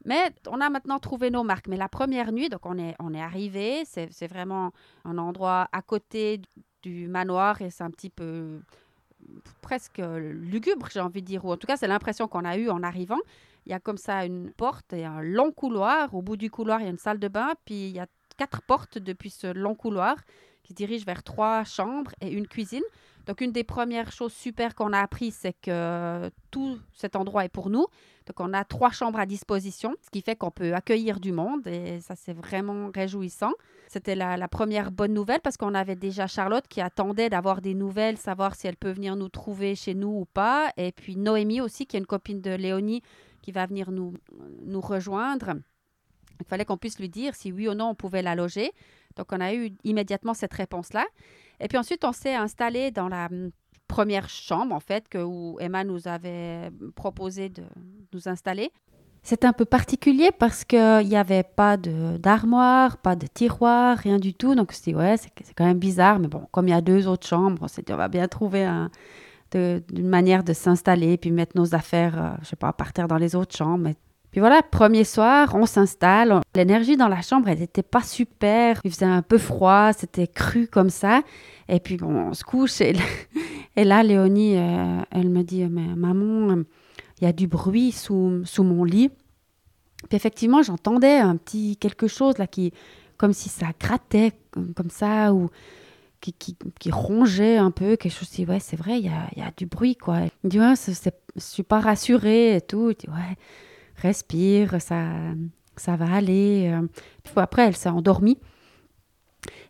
Mais 0.04 0.32
on 0.48 0.60
a 0.60 0.70
maintenant 0.70 0.98
trouvé 0.98 1.30
nos 1.30 1.44
marques. 1.44 1.68
Mais 1.68 1.76
la 1.76 1.88
première 1.88 2.32
nuit, 2.32 2.48
donc 2.48 2.64
on 2.64 2.78
est, 2.78 2.94
on 2.98 3.12
est 3.12 3.20
arrivé, 3.20 3.84
c'est 3.84 4.26
vraiment 4.26 4.72
un 5.04 5.18
endroit 5.18 5.68
à 5.72 5.82
côté 5.82 6.40
du 6.82 7.08
manoir 7.08 7.60
et 7.60 7.70
c'est 7.70 7.84
un 7.84 7.90
petit 7.90 8.08
peu 8.08 8.60
presque 9.60 9.98
lugubre, 9.98 10.88
j'ai 10.90 11.00
envie 11.00 11.20
de 11.20 11.26
dire. 11.26 11.44
Ou 11.44 11.52
en 11.52 11.56
tout 11.56 11.66
cas, 11.66 11.76
c'est 11.76 11.86
l'impression 11.88 12.28
qu'on 12.28 12.44
a 12.44 12.56
eue 12.56 12.70
en 12.70 12.82
arrivant. 12.82 13.18
Il 13.66 13.72
y 13.72 13.74
a 13.74 13.80
comme 13.80 13.98
ça 13.98 14.24
une 14.24 14.50
porte 14.52 14.92
et 14.94 15.04
un 15.04 15.20
long 15.20 15.52
couloir. 15.52 16.14
Au 16.14 16.22
bout 16.22 16.36
du 16.36 16.50
couloir, 16.50 16.80
il 16.80 16.84
y 16.84 16.86
a 16.86 16.90
une 16.90 16.98
salle 16.98 17.18
de 17.18 17.28
bain. 17.28 17.52
Puis 17.64 17.88
il 17.88 17.94
y 17.94 18.00
a 18.00 18.06
quatre 18.40 18.62
portes 18.62 18.96
depuis 18.96 19.28
ce 19.28 19.48
long 19.48 19.74
couloir 19.74 20.16
qui 20.62 20.72
dirige 20.72 21.04
vers 21.04 21.22
trois 21.22 21.62
chambres 21.64 22.12
et 22.22 22.30
une 22.30 22.48
cuisine. 22.48 22.82
Donc, 23.26 23.42
une 23.42 23.52
des 23.52 23.64
premières 23.64 24.12
choses 24.12 24.32
super 24.32 24.74
qu'on 24.74 24.94
a 24.94 24.98
appris, 24.98 25.30
c'est 25.30 25.52
que 25.52 26.30
tout 26.50 26.78
cet 26.94 27.16
endroit 27.16 27.44
est 27.44 27.50
pour 27.50 27.68
nous. 27.68 27.86
Donc, 28.26 28.40
on 28.40 28.54
a 28.54 28.64
trois 28.64 28.92
chambres 28.92 29.18
à 29.18 29.26
disposition, 29.26 29.94
ce 30.00 30.08
qui 30.08 30.22
fait 30.22 30.36
qu'on 30.36 30.50
peut 30.50 30.72
accueillir 30.74 31.20
du 31.20 31.32
monde 31.32 31.66
et 31.66 32.00
ça, 32.00 32.16
c'est 32.16 32.32
vraiment 32.32 32.90
réjouissant. 32.94 33.52
C'était 33.88 34.14
la, 34.14 34.38
la, 34.38 34.48
première 34.48 34.90
bonne 34.90 35.12
nouvelle 35.12 35.40
parce 35.40 35.58
qu'on 35.58 35.74
avait 35.74 35.96
déjà 35.96 36.26
Charlotte 36.26 36.66
qui 36.66 36.80
attendait 36.80 37.28
d'avoir 37.28 37.60
des 37.60 37.74
nouvelles, 37.74 38.16
savoir 38.16 38.54
si 38.54 38.68
elle 38.68 38.76
peut 38.76 38.92
venir 38.92 39.16
nous 39.16 39.28
trouver 39.28 39.74
chez 39.74 39.94
nous 39.94 40.20
ou 40.20 40.24
pas. 40.24 40.72
Et 40.78 40.92
puis 40.92 41.16
Noémie 41.16 41.60
aussi, 41.60 41.86
qui 41.86 41.96
est 41.96 42.00
une 42.00 42.06
copine 42.06 42.40
de 42.40 42.52
Léonie, 42.52 43.02
qui 43.42 43.52
va 43.52 43.66
venir 43.66 43.90
nous, 43.90 44.14
nous 44.64 44.80
rejoindre. 44.80 45.56
Il 46.40 46.46
fallait 46.46 46.64
qu'on 46.64 46.76
puisse 46.76 46.98
lui 46.98 47.08
dire 47.08 47.34
si 47.34 47.52
oui 47.52 47.68
ou 47.68 47.74
non 47.74 47.90
on 47.90 47.94
pouvait 47.94 48.22
la 48.22 48.34
loger. 48.34 48.72
Donc, 49.16 49.26
on 49.32 49.40
a 49.40 49.54
eu 49.54 49.72
immédiatement 49.84 50.34
cette 50.34 50.54
réponse-là. 50.54 51.04
Et 51.60 51.68
puis 51.68 51.78
ensuite, 51.78 52.04
on 52.04 52.12
s'est 52.12 52.34
installé 52.34 52.90
dans 52.90 53.08
la 53.08 53.26
hum, 53.26 53.50
première 53.88 54.28
chambre, 54.28 54.74
en 54.74 54.80
fait, 54.80 55.08
que, 55.08 55.18
où 55.18 55.58
Emma 55.60 55.84
nous 55.84 56.08
avait 56.08 56.70
proposé 56.94 57.48
de 57.48 57.64
nous 58.12 58.28
installer. 58.28 58.70
C'est 59.22 59.44
un 59.44 59.52
peu 59.52 59.66
particulier 59.66 60.30
parce 60.30 60.64
qu'il 60.64 61.06
n'y 61.06 61.16
avait 61.16 61.42
pas 61.42 61.76
d'armoire, 61.76 62.96
pas 62.96 63.16
de 63.16 63.26
tiroir, 63.26 63.98
rien 63.98 64.18
du 64.18 64.32
tout. 64.32 64.54
Donc, 64.54 64.72
c'est 64.72 64.94
ouais, 64.94 65.16
c'est 65.18 65.54
quand 65.54 65.66
même 65.66 65.78
bizarre. 65.78 66.18
Mais 66.18 66.28
bon, 66.28 66.46
comme 66.52 66.68
il 66.68 66.70
y 66.70 66.74
a 66.74 66.80
deux 66.80 67.06
autres 67.06 67.26
chambres, 67.26 67.62
on 67.62 67.68
s'est 67.68 67.82
dit, 67.82 67.92
on 67.92 67.98
va 67.98 68.08
bien 68.08 68.28
trouver 68.28 68.64
un, 68.64 68.90
une 69.54 70.08
manière 70.08 70.44
de 70.44 70.52
s'installer, 70.52 71.18
puis 71.18 71.30
mettre 71.30 71.56
nos 71.56 71.74
affaires, 71.74 72.22
euh, 72.22 72.30
je 72.42 72.48
sais 72.48 72.56
pas, 72.56 72.72
par 72.72 72.92
terre 72.92 73.08
dans 73.08 73.18
les 73.18 73.34
autres 73.34 73.56
chambres, 73.56 73.90
puis 74.30 74.38
voilà, 74.38 74.62
premier 74.62 75.02
soir, 75.02 75.54
on 75.54 75.66
s'installe. 75.66 76.40
L'énergie 76.54 76.96
dans 76.96 77.08
la 77.08 77.20
chambre, 77.20 77.48
elle 77.48 77.58
n'était 77.58 77.82
pas 77.82 78.02
super. 78.02 78.80
Il 78.84 78.92
faisait 78.92 79.04
un 79.04 79.22
peu 79.22 79.38
froid, 79.38 79.92
c'était 79.92 80.28
cru 80.28 80.68
comme 80.68 80.90
ça. 80.90 81.22
Et 81.68 81.80
puis 81.80 81.96
bon, 81.96 82.28
on 82.28 82.34
se 82.34 82.44
couche. 82.44 82.80
Et, 83.76 83.84
là, 83.84 84.02
Léonie, 84.02 84.56
euh, 84.56 85.00
elle 85.10 85.30
me 85.30 85.42
dit, 85.42 85.64
mais 85.64 85.94
maman, 85.96 86.62
il 87.20 87.24
y 87.24 87.26
a 87.26 87.32
du 87.32 87.48
bruit 87.48 87.90
sous, 87.90 88.42
sous 88.44 88.62
mon 88.62 88.84
lit. 88.84 89.10
Puis 90.08 90.16
effectivement, 90.16 90.62
j'entendais 90.62 91.18
un 91.18 91.36
petit 91.36 91.76
quelque 91.76 92.06
chose 92.06 92.38
là 92.38 92.46
qui, 92.46 92.72
comme 93.16 93.32
si 93.32 93.48
ça 93.48 93.66
grattait 93.78 94.32
comme 94.74 94.90
ça 94.90 95.32
ou 95.34 95.50
qui, 96.20 96.32
qui, 96.32 96.90
rongeait 96.90 97.56
un 97.56 97.70
peu, 97.70 97.96
quelque 97.96 98.12
chose. 98.12 98.28
Je 98.30 98.36
dis, 98.36 98.46
ouais, 98.46 98.60
c'est 98.60 98.76
vrai, 98.76 98.98
il 98.98 99.06
y 99.06 99.08
a, 99.08 99.28
y 99.36 99.42
a, 99.42 99.50
du 99.56 99.66
bruit, 99.66 99.96
quoi. 99.96 100.20
Il 100.20 100.30
me 100.44 100.50
dit, 100.50 100.60
ouais, 100.60 100.74
je 100.76 101.40
suis 101.40 101.62
pas 101.62 101.80
rassurée 101.80 102.56
et 102.56 102.60
tout. 102.60 102.92
Dis, 102.92 103.08
ouais 103.08 103.36
respire, 104.00 104.80
ça, 104.80 105.12
ça 105.76 105.96
va 105.96 106.12
aller. 106.14 106.70
Euh. 106.72 106.86
Après, 107.36 107.66
elle 107.66 107.76
s'est 107.76 107.88
endormie. 107.88 108.38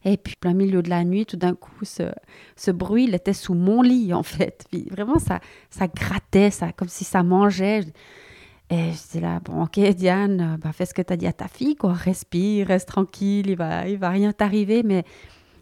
Et 0.05 0.17
puis, 0.17 0.35
plein 0.41 0.55
milieu 0.55 0.83
de 0.83 0.89
la 0.89 1.05
nuit, 1.05 1.27
tout 1.27 1.37
d'un 1.37 1.55
coup, 1.55 1.85
ce, 1.85 2.71
bruit, 2.71 3.05
il 3.05 3.15
était 3.15 3.35
sous 3.35 3.55
mon 3.55 3.83
lit, 3.83 4.15
en 4.15 4.23
fait. 4.23 4.65
Vraiment, 4.91 5.19
ça, 5.19 5.41
ça 5.69 5.89
grattait, 5.89 6.51
ça, 6.51 6.73
comme 6.73 6.89
si 6.89 7.05
ça 7.05 7.23
mangeait. 7.23 7.85
Et 8.71 8.93
j'étais 8.93 9.21
là, 9.21 9.41
bon, 9.41 9.65
ok, 9.65 9.79
Diane, 9.95 10.59
bah, 10.63 10.73
fais 10.73 10.87
ce 10.87 10.95
que 10.95 11.03
tu 11.03 11.13
as 11.13 11.17
dit 11.17 11.27
à 11.27 11.33
ta 11.33 11.49
fille, 11.49 11.77
quoi. 11.77 11.93
Respire, 11.93 12.69
reste 12.69 12.89
tranquille, 12.89 13.51
il 13.51 13.57
va, 13.57 13.87
il 13.89 13.99
va 13.99 14.11
rien 14.11 14.33
t'arriver. 14.33 14.83
Mais 14.83 15.05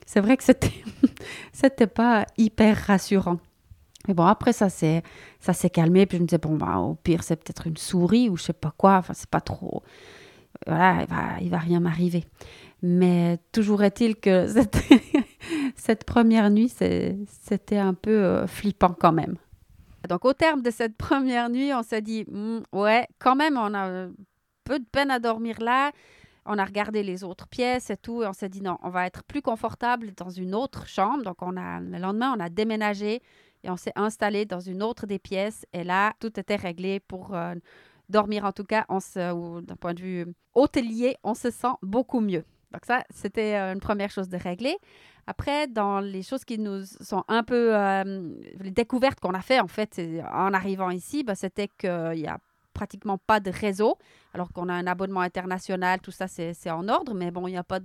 c'est 0.06 0.20
vrai 0.20 0.36
que 0.36 0.44
c'était, 0.44 0.84
c'était 1.52 1.86
pas 1.86 2.24
hyper 2.36 2.76
rassurant. 2.76 3.38
Mais 4.08 4.14
bon, 4.14 4.24
après, 4.24 4.52
ça 4.52 4.70
s'est, 4.70 5.02
ça 5.38 5.52
s'est 5.52 5.70
calmé. 5.70 6.06
Puis 6.06 6.16
je 6.16 6.22
me 6.22 6.26
disais, 6.26 6.38
bon, 6.38 6.56
bah, 6.56 6.78
au 6.78 6.94
pire, 6.94 7.22
c'est 7.22 7.36
peut-être 7.36 7.66
une 7.66 7.76
souris 7.76 8.28
ou 8.28 8.36
je 8.36 8.44
sais 8.44 8.52
pas 8.52 8.72
quoi. 8.76 8.96
Enfin, 8.96 9.14
c'est 9.14 9.30
pas 9.30 9.42
trop. 9.42 9.82
Voilà, 10.66 11.02
il 11.02 11.08
va, 11.08 11.40
il 11.40 11.50
va 11.50 11.58
rien 11.58 11.80
m'arriver. 11.80 12.24
Mais 12.82 13.38
toujours 13.52 13.82
est-il 13.82 14.16
que 14.16 14.46
cette, 15.76 16.04
première 16.04 16.50
nuit, 16.50 16.68
c'était 16.68 17.76
un 17.76 17.94
peu 17.94 18.10
euh, 18.10 18.46
flippant 18.46 18.94
quand 18.98 19.12
même. 19.12 19.36
Donc, 20.08 20.24
au 20.24 20.32
terme 20.32 20.62
de 20.62 20.70
cette 20.70 20.96
première 20.96 21.50
nuit, 21.50 21.72
on 21.74 21.82
s'est 21.82 22.02
dit, 22.02 22.24
hmm, 22.30 22.60
ouais, 22.72 23.06
quand 23.18 23.36
même, 23.36 23.56
on 23.56 23.74
a 23.74 24.06
peu 24.64 24.78
de 24.78 24.84
peine 24.84 25.10
à 25.10 25.18
dormir 25.18 25.60
là. 25.60 25.90
On 26.50 26.56
a 26.56 26.64
regardé 26.64 27.02
les 27.02 27.24
autres 27.24 27.46
pièces 27.46 27.90
et 27.90 27.96
tout, 27.96 28.22
et 28.22 28.26
on 28.26 28.32
s'est 28.32 28.48
dit, 28.48 28.62
non, 28.62 28.78
on 28.82 28.88
va 28.88 29.06
être 29.06 29.22
plus 29.24 29.42
confortable 29.42 30.12
dans 30.16 30.30
une 30.30 30.54
autre 30.54 30.86
chambre. 30.86 31.22
Donc, 31.24 31.42
on 31.42 31.56
a, 31.56 31.80
le 31.80 31.98
lendemain, 31.98 32.34
on 32.36 32.40
a 32.40 32.48
déménagé 32.48 33.20
et 33.68 33.70
on 33.70 33.76
s'est 33.76 33.92
installé 33.96 34.46
dans 34.46 34.60
une 34.60 34.82
autre 34.82 35.06
des 35.06 35.18
pièces. 35.18 35.66
Et 35.72 35.84
là, 35.84 36.14
tout 36.20 36.40
était 36.40 36.56
réglé 36.56 37.00
pour 37.00 37.34
euh, 37.34 37.54
dormir. 38.08 38.44
En 38.44 38.52
tout 38.52 38.64
cas, 38.64 38.86
d'un 38.88 39.76
point 39.78 39.94
de 39.94 40.00
vue 40.00 40.26
hôtelier, 40.54 41.16
on 41.22 41.34
se 41.34 41.50
sent 41.50 41.74
beaucoup 41.82 42.20
mieux. 42.20 42.44
Donc 42.72 42.84
ça, 42.84 43.04
c'était 43.10 43.54
euh, 43.56 43.74
une 43.74 43.80
première 43.80 44.10
chose 44.10 44.28
de 44.28 44.38
régler. 44.38 44.76
Après, 45.26 45.66
dans 45.66 46.00
les 46.00 46.22
choses 46.22 46.44
qui 46.44 46.58
nous 46.58 46.84
sont 46.84 47.24
un 47.28 47.42
peu... 47.42 47.76
Euh, 47.76 48.34
les 48.60 48.70
découvertes 48.70 49.20
qu'on 49.20 49.34
a 49.34 49.42
fait, 49.42 49.60
en 49.60 49.68
fait, 49.68 50.00
en 50.32 50.54
arrivant 50.54 50.90
ici, 50.90 51.22
bah, 51.22 51.34
c'était 51.34 51.68
qu'il 51.68 52.12
n'y 52.16 52.26
a 52.26 52.38
pratiquement 52.72 53.18
pas 53.18 53.40
de 53.40 53.50
réseau, 53.50 53.98
alors 54.32 54.52
qu'on 54.52 54.68
a 54.68 54.72
un 54.72 54.86
abonnement 54.86 55.20
international, 55.20 56.00
tout 56.00 56.12
ça, 56.12 56.28
c'est 56.28 56.70
en 56.70 56.88
ordre, 56.88 57.12
mais 57.12 57.32
bon, 57.32 57.48
il 57.48 57.50
n'y 57.50 57.56
a 57.56 57.64
pas, 57.64 57.80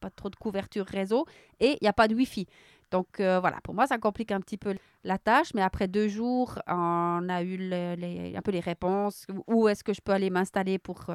pas 0.00 0.10
trop 0.10 0.30
de 0.30 0.36
couverture 0.36 0.86
réseau 0.86 1.26
et 1.60 1.72
il 1.72 1.78
n'y 1.82 1.88
a 1.88 1.92
pas 1.92 2.08
de 2.08 2.14
Wi-Fi. 2.14 2.46
Donc 2.92 3.18
euh, 3.18 3.40
voilà, 3.40 3.58
pour 3.64 3.74
moi, 3.74 3.88
ça 3.88 3.98
complique 3.98 4.30
un 4.30 4.40
petit 4.40 4.58
peu 4.58 4.76
la 5.02 5.18
tâche, 5.18 5.54
mais 5.54 5.62
après 5.62 5.88
deux 5.88 6.06
jours, 6.06 6.60
on 6.68 7.26
a 7.28 7.42
eu 7.42 7.56
un 8.36 8.42
peu 8.42 8.52
les 8.52 8.60
réponses. 8.60 9.26
Où 9.48 9.66
est-ce 9.66 9.82
que 9.82 9.92
je 9.92 10.00
peux 10.00 10.12
aller 10.12 10.30
m'installer 10.30 10.78
pour 10.78 11.06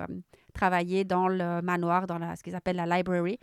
travailler 0.53 1.05
dans 1.05 1.29
le 1.29 1.61
manoir, 1.61 2.07
dans 2.07 2.19
ce 2.35 2.43
qu'ils 2.43 2.55
appellent 2.55 2.75
la 2.75 2.97
library. 2.97 3.39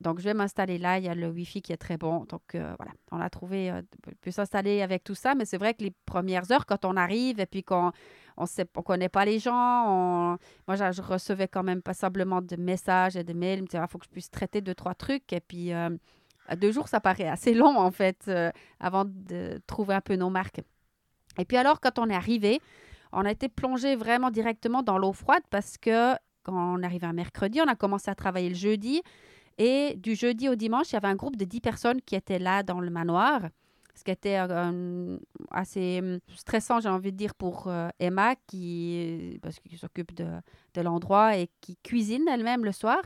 Donc, 0.00 0.18
je 0.18 0.24
vais 0.24 0.34
m'installer 0.34 0.78
là. 0.78 0.98
Il 0.98 1.04
y 1.04 1.08
a 1.08 1.14
le 1.14 1.28
Wi-Fi 1.28 1.62
qui 1.62 1.72
est 1.72 1.76
très 1.76 1.96
bon. 1.96 2.24
Donc, 2.24 2.54
euh, 2.54 2.74
voilà, 2.78 2.92
on 3.12 3.20
a 3.20 3.30
trouvé, 3.30 3.70
euh, 3.70 3.82
on 4.06 4.10
peut 4.20 4.30
s'installer 4.30 4.82
avec 4.82 5.04
tout 5.04 5.14
ça. 5.14 5.34
Mais 5.34 5.44
c'est 5.44 5.58
vrai 5.58 5.74
que 5.74 5.84
les 5.84 5.92
premières 6.04 6.50
heures, 6.50 6.66
quand 6.66 6.84
on 6.84 6.96
arrive 6.96 7.38
et 7.38 7.46
puis 7.46 7.62
qu'on 7.62 7.92
on 8.36 8.44
ne 8.44 8.64
on 8.76 8.82
connaît 8.82 9.08
pas 9.08 9.24
les 9.24 9.38
gens, 9.38 10.36
moi, 10.66 10.76
je, 10.76 11.02
recevais 11.02 11.46
quand 11.46 11.62
même 11.62 11.80
passablement 11.80 12.42
de 12.42 12.56
messages 12.56 13.16
et 13.16 13.22
de 13.22 13.32
mails. 13.32 13.64
Il 13.72 13.78
il 13.78 13.88
faut 13.88 13.98
que 13.98 14.06
je 14.06 14.10
puisse 14.10 14.30
traiter 14.30 14.60
deux, 14.60 14.74
trois 14.74 14.94
trucs. 14.94 15.32
Et 15.32 15.40
puis, 15.40 15.72
euh, 15.72 15.90
deux 16.56 16.72
jours, 16.72 16.88
ça 16.88 17.00
paraît 17.00 17.28
assez 17.28 17.54
long, 17.54 17.76
en 17.78 17.90
fait, 17.90 18.30
avant 18.80 19.04
de 19.06 19.60
trouver 19.66 19.94
un 19.94 20.00
peu 20.00 20.16
nos 20.16 20.30
marques. 20.30 20.60
Et 21.38 21.44
puis 21.44 21.56
alors, 21.56 21.80
quand 21.80 21.98
on 21.98 22.08
est 22.08 22.14
arrivé, 22.14 22.60
on 23.12 23.24
a 23.24 23.30
été 23.30 23.48
plongé 23.48 23.96
vraiment 23.96 24.30
directement 24.30 24.82
dans 24.82 24.98
l'eau 24.98 25.12
froide 25.12 25.42
parce 25.50 25.78
que 25.78 26.14
quand 26.42 26.52
on 26.52 26.82
arrivait 26.82 27.06
un 27.06 27.12
mercredi, 27.12 27.60
on 27.60 27.68
a 27.68 27.74
commencé 27.74 28.10
à 28.10 28.14
travailler 28.14 28.50
le 28.50 28.54
jeudi. 28.54 29.02
Et 29.56 29.94
du 29.96 30.14
jeudi 30.14 30.48
au 30.48 30.56
dimanche, 30.56 30.90
il 30.90 30.94
y 30.94 30.96
avait 30.96 31.08
un 31.08 31.14
groupe 31.14 31.36
de 31.36 31.44
10 31.44 31.60
personnes 31.60 32.02
qui 32.02 32.16
étaient 32.16 32.38
là 32.38 32.62
dans 32.62 32.80
le 32.80 32.90
manoir. 32.90 33.40
Ce 33.94 34.02
qui 34.02 34.10
était 34.10 34.38
euh, 34.38 35.16
assez 35.52 36.00
hum, 36.02 36.18
stressant, 36.34 36.80
j'ai 36.80 36.88
envie 36.88 37.12
de 37.12 37.16
dire, 37.16 37.34
pour 37.34 37.68
euh, 37.68 37.88
Emma, 38.00 38.34
qui, 38.48 39.38
parce 39.40 39.60
qu'il 39.60 39.78
s'occupe 39.78 40.12
de, 40.14 40.26
de 40.74 40.80
l'endroit 40.80 41.36
et 41.36 41.48
qui 41.60 41.76
cuisine 41.76 42.26
elle-même 42.28 42.64
le 42.64 42.72
soir. 42.72 43.00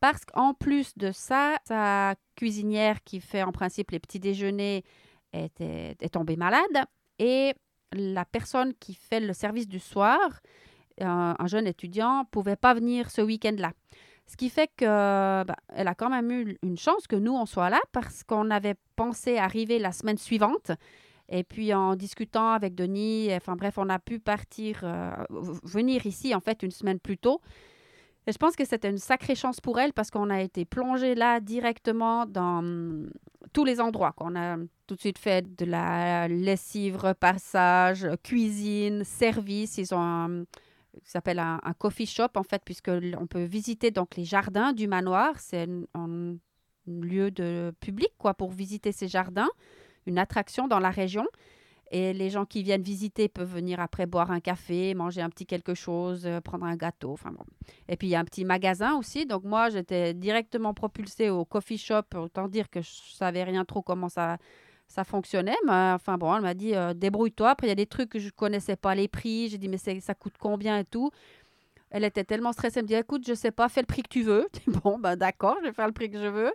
Parce 0.00 0.24
qu'en 0.24 0.54
plus 0.54 0.96
de 0.96 1.10
ça, 1.12 1.56
sa 1.64 2.14
cuisinière 2.34 3.02
qui 3.02 3.20
fait 3.20 3.42
en 3.42 3.52
principe 3.52 3.90
les 3.90 3.98
petits 3.98 4.20
déjeuners 4.20 4.84
est 5.32 6.12
tombée 6.12 6.36
malade. 6.36 6.84
Et 7.18 7.54
la 7.92 8.24
personne 8.24 8.74
qui 8.74 8.94
fait 8.94 9.20
le 9.20 9.32
service 9.32 9.68
du 9.68 9.78
soir 9.78 10.18
un, 11.00 11.46
jeune 11.46 11.66
étudiant 11.66 12.24
pouvait 12.30 12.56
pas 12.56 12.74
venir 12.74 13.10
ce 13.10 13.20
week-end-là. 13.20 13.72
Ce 14.26 14.36
qui 14.36 14.48
fait 14.48 14.68
que 14.76 15.44
bah, 15.44 15.56
elle 15.68 15.88
a 15.88 15.94
quand 15.94 16.10
même 16.10 16.30
eu 16.30 16.58
une 16.62 16.78
chance 16.78 17.06
que 17.06 17.16
nous, 17.16 17.34
on 17.34 17.46
soit 17.46 17.70
là 17.70 17.80
parce 17.92 18.24
qu'on 18.24 18.50
avait 18.50 18.74
pensé 18.96 19.38
arriver 19.38 19.78
la 19.78 19.92
semaine 19.92 20.18
suivante. 20.18 20.72
Et 21.28 21.44
puis 21.44 21.74
en 21.74 21.96
discutant 21.96 22.52
avec 22.52 22.74
Denis, 22.74 23.28
enfin 23.32 23.56
bref, 23.56 23.78
on 23.78 23.88
a 23.88 23.98
pu 23.98 24.18
partir, 24.18 24.80
euh, 24.82 25.10
venir 25.64 26.06
ici 26.06 26.34
en 26.34 26.40
fait 26.40 26.62
une 26.62 26.70
semaine 26.70 27.00
plus 27.00 27.18
tôt. 27.18 27.40
Et 28.26 28.32
je 28.32 28.38
pense 28.38 28.56
que 28.56 28.64
c'était 28.64 28.90
une 28.90 28.98
sacrée 28.98 29.36
chance 29.36 29.60
pour 29.60 29.78
elle 29.78 29.92
parce 29.92 30.10
qu'on 30.10 30.30
a 30.30 30.40
été 30.40 30.64
plongé 30.64 31.14
là 31.14 31.40
directement 31.40 32.26
dans 32.26 32.58
hum, 32.58 33.10
tous 33.52 33.64
les 33.64 33.80
endroits. 33.80 34.14
On 34.18 34.34
a 34.34 34.56
tout 34.86 34.96
de 34.96 35.00
suite 35.00 35.18
fait 35.18 35.54
de 35.56 35.64
la 35.64 36.26
lessive, 36.28 36.96
repassage, 36.96 38.06
cuisine, 38.22 39.04
service. 39.04 39.78
Ils 39.78 39.94
ont 39.94 40.44
qui 41.04 41.10
s'appelle 41.10 41.38
un, 41.38 41.60
coffee 41.78 42.06
shop, 42.06 42.30
en 42.36 42.42
fait, 42.42 42.62
puisque 42.64 42.90
on 43.18 43.26
peut 43.26 43.44
visiter 43.44 43.90
donc 43.90 44.16
les 44.16 44.24
jardins 44.24 44.72
du 44.72 44.88
manoir. 44.88 45.38
C'est 45.38 45.68
un, 45.94 46.36
lieu 46.86 47.32
de 47.32 47.74
public, 47.80 48.10
quoi, 48.16 48.34
pour 48.34 48.52
visiter 48.52 48.92
ces 48.92 49.08
jardins, 49.08 49.48
une 50.06 50.18
attraction 50.18 50.68
dans 50.68 50.78
la 50.78 50.90
région. 50.90 51.26
Et 51.90 52.12
les 52.12 52.30
gens 52.30 52.44
qui 52.44 52.62
viennent 52.62 52.82
visiter 52.82 53.28
peuvent 53.28 53.52
venir 53.52 53.78
après 53.78 54.06
boire 54.06 54.32
un 54.32 54.40
café, 54.40 54.94
manger 54.94 55.20
un 55.20 55.30
petit 55.30 55.46
quelque 55.46 55.74
chose, 55.74 56.26
euh, 56.26 56.40
prendre 56.40 56.64
un 56.64 56.76
gâteau. 56.76 57.12
Enfin 57.12 57.30
bon. 57.30 57.44
Et 57.88 57.96
puis 57.96 58.08
il 58.08 58.10
y 58.10 58.16
a 58.16 58.20
un 58.20 58.24
petit 58.24 58.44
magasin 58.44 58.96
aussi. 58.96 59.24
Donc 59.24 59.44
moi, 59.44 59.70
j'étais 59.70 60.12
directement 60.12 60.74
propulsée 60.74 61.30
au 61.30 61.44
coffee 61.44 61.78
shop. 61.78 62.02
Autant 62.16 62.48
dire 62.48 62.68
que 62.70 62.80
je 62.80 62.90
savais 63.14 63.44
rien 63.44 63.64
trop 63.64 63.82
comment 63.82 64.08
ça, 64.08 64.38
ça 64.88 65.04
fonctionnait. 65.04 65.56
Mais, 65.64 65.92
enfin 65.94 66.18
bon, 66.18 66.34
elle 66.34 66.42
m'a 66.42 66.54
dit 66.54 66.74
euh, 66.74 66.92
débrouille-toi. 66.92 67.50
Après, 67.50 67.68
il 67.68 67.70
y 67.70 67.72
a 67.72 67.76
des 67.76 67.86
trucs 67.86 68.10
que 68.10 68.18
je 68.18 68.26
ne 68.26 68.30
connaissais 68.30 68.76
pas 68.76 68.96
les 68.96 69.06
prix. 69.06 69.48
J'ai 69.48 69.58
dit 69.58 69.68
mais 69.68 69.78
ça 69.78 70.14
coûte 70.14 70.34
combien 70.40 70.78
et 70.78 70.84
tout. 70.84 71.10
Elle 71.90 72.02
était 72.02 72.24
tellement 72.24 72.52
stressée. 72.52 72.80
Elle 72.80 72.84
me 72.84 72.88
dit 72.88 72.94
écoute, 72.94 73.24
je 73.26 73.34
sais 73.34 73.52
pas, 73.52 73.68
fais 73.68 73.80
le 73.80 73.86
prix 73.86 74.02
que 74.02 74.08
tu 74.08 74.22
veux. 74.22 74.48
bon, 74.66 74.98
ben 74.98 75.14
d'accord, 75.14 75.56
je 75.62 75.68
vais 75.68 75.72
faire 75.72 75.86
le 75.86 75.92
prix 75.92 76.10
que 76.10 76.18
je 76.18 76.26
veux. 76.26 76.52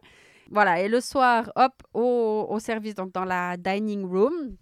Voilà. 0.50 0.82
Et 0.82 0.90
le 0.90 1.00
soir, 1.00 1.50
hop, 1.56 1.72
au, 1.94 2.48
au 2.50 2.60
service, 2.60 2.96
donc 2.96 3.14
dans 3.14 3.24
la 3.24 3.56
dining 3.56 4.06
room, 4.06 4.58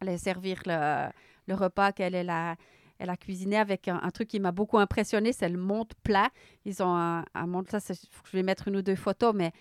allait 0.00 0.18
servir 0.18 0.60
le, 0.66 1.08
le 1.46 1.54
repas 1.54 1.92
qu'elle 1.92 2.14
est 2.14 2.24
là. 2.24 2.56
Elle 2.98 3.08
a 3.08 3.16
cuisiné 3.16 3.56
avec 3.56 3.88
un, 3.88 4.10
truc 4.10 4.28
qui 4.28 4.40
m'a 4.40 4.52
beaucoup 4.52 4.76
impressionné, 4.76 5.32
c'est 5.32 5.48
le 5.48 5.58
monte 5.58 5.94
plat. 6.02 6.28
Ils 6.66 6.82
ont 6.82 6.94
un, 6.94 7.24
un 7.34 7.46
monte, 7.46 7.70
ça, 7.70 7.94
je 7.94 8.36
vais 8.36 8.42
mettre 8.42 8.68
une 8.68 8.76
ou 8.76 8.82
deux 8.82 8.94
photos, 8.94 9.34
mais 9.34 9.52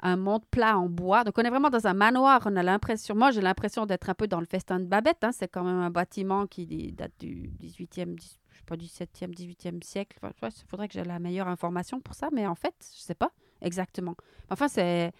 un 0.00 0.16
monte 0.16 0.44
plat 0.50 0.76
en 0.76 0.88
bois. 0.88 1.22
Donc, 1.22 1.38
on 1.38 1.42
est 1.42 1.50
vraiment 1.50 1.70
dans 1.70 1.86
un 1.86 1.94
manoir. 1.94 2.42
On 2.44 2.56
a 2.56 2.62
l'impression, 2.64 3.14
moi, 3.14 3.30
j'ai 3.30 3.40
l'impression 3.40 3.86
d'être 3.86 4.10
un 4.10 4.14
peu 4.14 4.26
dans 4.26 4.40
le 4.40 4.46
festin 4.46 4.80
de 4.80 4.86
Babette. 4.86 5.22
Hein. 5.22 5.30
C'est 5.30 5.46
quand 5.46 5.62
même 5.62 5.78
un 5.78 5.90
bâtiment 5.90 6.48
qui 6.48 6.92
date 6.92 7.12
du 7.20 7.52
18e, 7.62 8.18
je 8.18 8.24
sais 8.24 8.64
pas, 8.66 8.74
17e, 8.74 9.32
18e 9.32 9.82
siècle. 9.84 10.18
il 10.42 10.50
faudrait 10.68 10.88
que 10.88 10.94
j'ai 10.94 11.04
la 11.04 11.20
meilleure 11.20 11.46
information 11.46 12.00
pour 12.00 12.14
ça, 12.14 12.30
mais 12.32 12.48
en 12.48 12.56
fait, 12.56 12.74
je 12.96 13.00
sais 13.00 13.14
pas 13.14 13.30
exactement. 13.60 14.16
Enfin, 14.50 14.66
c'est 14.66 15.12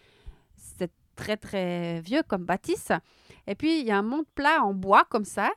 très, 1.23 1.37
très 1.37 2.01
vieux 2.01 2.23
comme 2.27 2.45
bâtisse. 2.45 2.91
Et 3.47 3.55
puis, 3.55 3.81
il 3.81 3.87
y 3.87 3.93
a 3.93 3.99
un 3.99 4.03
monte 4.03 4.27
plat 4.35 4.63
en 4.63 4.75
bois 4.75 5.05
comme 5.09 5.25
ça. 5.25 5.51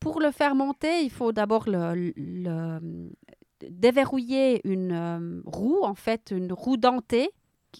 Pour 0.00 0.20
le 0.20 0.30
faire 0.30 0.54
monter, 0.54 1.02
il 1.02 1.10
faut 1.10 1.32
d'abord 1.32 1.64
le, 1.66 2.80
déverrouiller 3.60 4.66
une 4.66 4.92
euh, 4.92 5.42
roue, 5.44 5.80
en 5.82 5.94
fait, 5.94 6.32
une 6.34 6.52
roue 6.52 6.78
dentée 6.78 7.30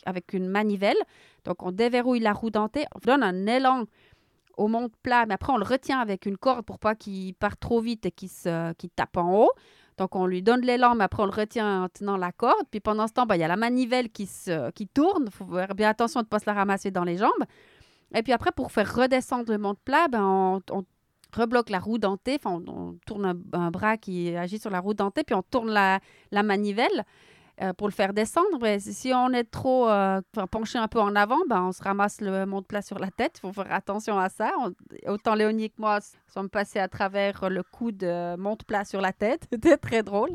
avec 0.05 0.35
une 0.35 0.47
manivelle. 0.47 0.97
Donc, 1.45 1.63
on 1.63 1.73
déverrouille 1.73 2.21
la 2.21 2.33
roue 2.33 2.51
dentée, 2.51 2.85
on 2.95 2.99
donne 2.99 3.23
un 3.23 3.47
élan 3.47 3.85
au 4.59 4.69
monte 4.69 4.93
plat, 5.03 5.25
mais 5.27 5.35
après, 5.35 5.53
on 5.53 5.57
le 5.57 5.65
retient 5.65 6.01
avec 6.01 6.27
une 6.27 6.37
corde 6.37 6.65
pour 6.67 6.79
pas 6.79 6.95
qu'il 6.95 7.35
parte 7.35 7.59
trop 7.61 7.81
vite 7.81 8.07
et 8.07 8.11
qu'il 8.11 8.91
tape 8.95 9.17
en 9.17 9.45
haut. 9.45 9.51
Donc, 9.99 10.17
on 10.17 10.27
lui 10.27 10.43
donne 10.43 10.63
l'élan, 10.63 10.95
mais 10.95 11.05
après, 11.05 11.23
on 11.23 11.27
le 11.27 11.33
retient 11.33 11.85
en 11.85 11.89
tenant 11.89 12.17
la 12.17 12.33
corde. 12.33 12.67
Puis 12.71 12.81
pendant 12.81 13.07
ce 13.07 13.13
temps, 13.13 13.27
ben, 13.27 13.37
il 13.37 13.41
y 13.41 13.45
a 13.45 13.49
la 13.49 13.57
manivelle 13.57 14.11
qui, 14.11 14.27
se, 14.27 14.71
qui 14.71 14.87
tourne. 14.87 15.25
Il 15.27 15.33
faut 15.33 15.47
faire 15.47 15.75
bien 15.75 15.89
attention 15.89 16.21
de 16.21 16.27
ne 16.27 16.29
pas 16.29 16.39
se 16.39 16.47
la 16.47 16.55
ramasser 16.55 16.91
dans 16.91 17.05
les 17.05 17.17
jambes. 17.17 17.45
Et 18.15 18.23
puis 18.23 18.33
après, 18.33 18.53
pour 18.53 18.73
faire 18.73 18.95
redescendre 18.95 19.51
le 19.51 19.59
monte 19.59 19.79
plat, 19.85 20.09
ben, 20.09 20.63
on, 20.71 20.85
rebloque 21.35 21.71
la 21.71 21.79
roue 21.79 21.99
dentée. 21.99 22.39
Enfin, 22.43 22.63
on, 22.67 22.97
tourne 23.07 23.41
un, 23.53 23.71
bras 23.71 23.97
qui 23.97 24.35
agit 24.37 24.59
sur 24.59 24.71
la 24.71 24.81
roue 24.81 24.95
dentée, 24.95 25.25
puis 25.25 25.35
on 25.35 25.43
tourne 25.43 25.71
la, 25.71 26.01
la 26.31 26.43
manivelle. 26.43 27.05
Euh, 27.61 27.75
pour 27.75 27.87
le 27.87 27.93
faire 27.93 28.15
descendre. 28.15 28.59
Mais 28.63 28.81
si 28.81 29.13
on 29.15 29.29
est 29.31 29.45
trop 29.45 29.87
euh, 29.87 30.23
penché 30.51 30.79
un 30.79 30.89
peu 30.89 30.99
en 30.99 31.15
avant, 31.15 31.39
ben, 31.51 31.65
on 31.65 31.73
se 31.73 31.83
ramasse 31.83 32.23
le 32.23 32.47
monte 32.47 32.67
plat 32.67 32.81
sur 32.81 32.99
la 32.99 33.11
tête. 33.11 33.39
Il 33.39 33.41
faut 33.41 33.53
faire 33.53 33.71
attention 33.71 34.19
à 34.19 34.31
ça. 34.31 34.53
autant 35.07 35.35
Léonie 35.35 35.69
que 35.69 35.79
moi 35.79 35.99
sommes 36.33 36.49
passés 36.49 36.79
à 36.79 36.89
travers 36.89 37.51
le 37.51 37.63
coup 37.63 37.93
de 37.93 38.37
monte 38.37 38.65
plat 38.65 38.87
sur 38.87 39.03
la 39.03 39.13
tête. 39.13 39.49
C'était 39.53 39.77
très 39.77 40.03
drôle. 40.03 40.31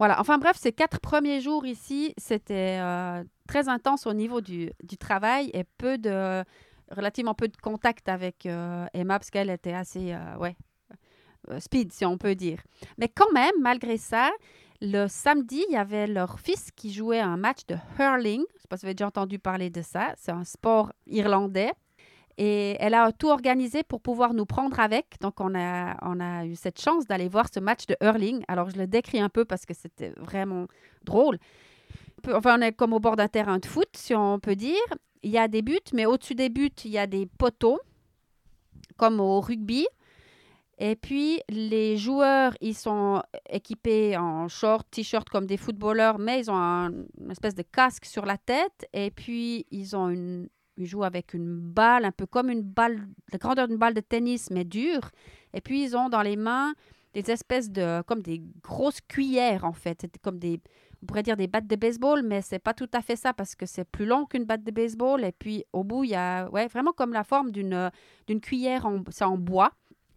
Voilà, 0.00 0.20
enfin 0.20 0.38
bref, 0.38 0.56
ces 0.56 0.72
quatre 0.72 0.98
premiers 0.98 1.40
jours 1.40 1.64
ici, 1.64 2.14
c'était 2.18 2.78
euh, 2.80 3.22
très 3.46 3.68
intense 3.68 4.06
au 4.06 4.12
niveau 4.12 4.40
du, 4.40 4.72
travail 4.98 5.50
et 5.54 5.64
peu 5.76 5.98
de, 5.98 6.44
relativement 6.90 7.34
peu 7.34 7.46
de 7.46 7.56
contact 7.56 8.08
avec 8.08 8.46
Emma 8.46 9.18
parce 9.18 9.30
qu'elle 9.30 9.50
était 9.50 9.72
assez, 9.72 10.16
ouais, 10.38 10.56
euh, 11.50 11.60
speed, 11.60 11.92
si 11.92 12.04
on 12.04 12.18
peut 12.18 12.34
dire. 12.34 12.60
Mais 12.98 13.08
quand 13.08 13.30
même, 13.32 13.54
malgré 13.60 13.96
ça, 13.96 14.30
le 14.80 15.08
samedi, 15.08 15.64
il 15.68 15.72
y 15.72 15.76
avait 15.76 16.06
leur 16.06 16.38
fils 16.38 16.70
qui 16.74 16.92
jouait 16.92 17.20
un 17.20 17.36
match 17.36 17.66
de 17.66 17.76
hurling. 17.98 18.44
Je 18.50 18.56
ne 18.56 18.60
sais 18.60 18.68
pas 18.68 18.76
si 18.76 18.82
vous 18.82 18.86
avez 18.86 18.94
déjà 18.94 19.08
entendu 19.08 19.38
parler 19.38 19.70
de 19.70 19.82
ça. 19.82 20.12
C'est 20.16 20.32
un 20.32 20.44
sport 20.44 20.92
irlandais. 21.06 21.72
Et 22.40 22.76
elle 22.78 22.94
a 22.94 23.10
tout 23.10 23.28
organisé 23.28 23.82
pour 23.82 24.00
pouvoir 24.00 24.32
nous 24.32 24.46
prendre 24.46 24.78
avec. 24.78 25.16
Donc, 25.20 25.40
on 25.40 25.56
a, 25.56 25.96
on 26.02 26.20
a 26.20 26.46
eu 26.46 26.54
cette 26.54 26.80
chance 26.80 27.04
d'aller 27.06 27.28
voir 27.28 27.46
ce 27.52 27.58
match 27.58 27.86
de 27.86 27.96
hurling. 28.00 28.44
Alors, 28.46 28.70
je 28.70 28.76
le 28.76 28.86
décris 28.86 29.18
un 29.20 29.28
peu 29.28 29.44
parce 29.44 29.66
que 29.66 29.74
c'était 29.74 30.10
vraiment 30.10 30.66
drôle. 31.02 31.38
Enfin, 32.32 32.58
on 32.58 32.62
est 32.62 32.72
comme 32.72 32.92
au 32.92 33.00
bord 33.00 33.16
d'un 33.16 33.26
terrain 33.26 33.58
de 33.58 33.66
foot, 33.66 33.88
si 33.96 34.14
on 34.14 34.38
peut 34.38 34.54
dire. 34.54 34.76
Il 35.24 35.30
y 35.32 35.38
a 35.38 35.48
des 35.48 35.62
buts, 35.62 35.78
mais 35.92 36.06
au-dessus 36.06 36.36
des 36.36 36.48
buts, 36.48 36.70
il 36.84 36.92
y 36.92 36.98
a 36.98 37.08
des 37.08 37.26
poteaux, 37.26 37.80
comme 38.96 39.18
au 39.18 39.40
rugby. 39.40 39.88
Et 40.80 40.94
puis, 40.94 41.40
les 41.48 41.96
joueurs, 41.96 42.56
ils 42.60 42.76
sont 42.76 43.20
équipés 43.50 44.16
en 44.16 44.46
short, 44.46 44.86
t-shirt 44.90 45.28
comme 45.28 45.46
des 45.46 45.56
footballeurs, 45.56 46.20
mais 46.20 46.40
ils 46.40 46.50
ont 46.50 46.56
un, 46.56 46.92
une 47.20 47.30
espèce 47.30 47.56
de 47.56 47.62
casque 47.62 48.04
sur 48.04 48.24
la 48.24 48.38
tête. 48.38 48.86
Et 48.92 49.10
puis, 49.10 49.66
ils 49.72 49.96
ont 49.96 50.08
une, 50.08 50.48
ils 50.76 50.86
jouent 50.86 51.02
avec 51.02 51.34
une 51.34 51.58
balle, 51.58 52.04
un 52.04 52.12
peu 52.12 52.26
comme 52.26 52.48
une 52.48 52.62
balle, 52.62 53.08
la 53.32 53.38
grandeur 53.38 53.66
d'une 53.66 53.76
balle 53.76 53.94
de 53.94 54.00
tennis, 54.00 54.50
mais 54.50 54.64
dure. 54.64 55.10
Et 55.52 55.60
puis, 55.60 55.82
ils 55.82 55.96
ont 55.96 56.08
dans 56.08 56.22
les 56.22 56.36
mains 56.36 56.74
des 57.12 57.28
espèces 57.28 57.70
de, 57.70 58.02
comme 58.02 58.22
des 58.22 58.40
grosses 58.62 59.00
cuillères, 59.00 59.64
en 59.64 59.72
fait. 59.72 60.06
Comme 60.22 60.38
des, 60.38 60.60
on 61.02 61.06
pourrait 61.06 61.24
dire 61.24 61.36
des 61.36 61.48
battes 61.48 61.66
de 61.66 61.74
baseball, 61.74 62.22
mais 62.22 62.40
c'est 62.40 62.60
pas 62.60 62.74
tout 62.74 62.90
à 62.92 63.02
fait 63.02 63.16
ça 63.16 63.32
parce 63.32 63.56
que 63.56 63.66
c'est 63.66 63.84
plus 63.84 64.06
long 64.06 64.26
qu'une 64.26 64.44
batte 64.44 64.62
de 64.62 64.70
baseball. 64.70 65.24
Et 65.24 65.32
puis, 65.32 65.64
au 65.72 65.82
bout, 65.82 66.04
il 66.04 66.10
y 66.10 66.14
a, 66.14 66.48
ouais, 66.50 66.68
vraiment 66.68 66.92
comme 66.92 67.12
la 67.12 67.24
forme 67.24 67.50
d'une, 67.50 67.90
d'une 68.28 68.40
cuillère, 68.40 68.86
en, 68.86 69.02
c'est 69.10 69.24
en 69.24 69.36
bois. 69.36 69.72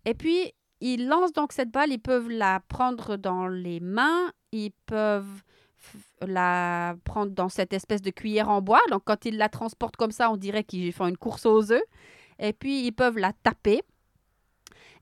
Et 0.05 0.13
puis, 0.13 0.53
ils 0.79 1.07
lancent 1.07 1.33
donc 1.33 1.53
cette 1.53 1.71
balle, 1.71 1.91
ils 1.91 1.99
peuvent 1.99 2.29
la 2.29 2.59
prendre 2.67 3.15
dans 3.15 3.47
les 3.47 3.79
mains, 3.79 4.31
ils 4.51 4.71
peuvent 4.85 5.43
la 6.21 6.95
prendre 7.03 7.31
dans 7.31 7.49
cette 7.49 7.73
espèce 7.73 8.01
de 8.01 8.11
cuillère 8.11 8.49
en 8.49 8.61
bois. 8.61 8.81
Donc, 8.89 9.03
quand 9.05 9.25
ils 9.25 9.37
la 9.37 9.49
transportent 9.49 9.95
comme 9.95 10.11
ça, 10.11 10.31
on 10.31 10.37
dirait 10.37 10.63
qu'ils 10.63 10.93
font 10.93 11.07
une 11.07 11.17
course 11.17 11.45
aux 11.45 11.71
œufs. 11.71 11.83
Et 12.39 12.53
puis, 12.53 12.85
ils 12.85 12.91
peuvent 12.91 13.17
la 13.17 13.33
taper. 13.43 13.81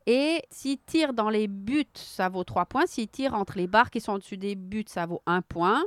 Et 0.06 0.41
s'ils 0.50 0.79
tirent 0.79 1.13
dans 1.13 1.29
les 1.29 1.48
buts, 1.48 1.86
ça 1.94 2.29
vaut 2.29 2.44
3 2.44 2.65
points. 2.65 2.86
S'ils 2.86 3.10
tirent 3.10 3.34
entre 3.34 3.58
les 3.58 3.68
barres 3.68 3.89
qui 3.89 4.01
sont 4.01 4.13
au-dessus 4.13 4.38
des 4.38 4.56
buts, 4.56 4.86
ça 4.88 5.06
vaut 5.06 5.22
1 5.25 5.41
point. 5.41 5.84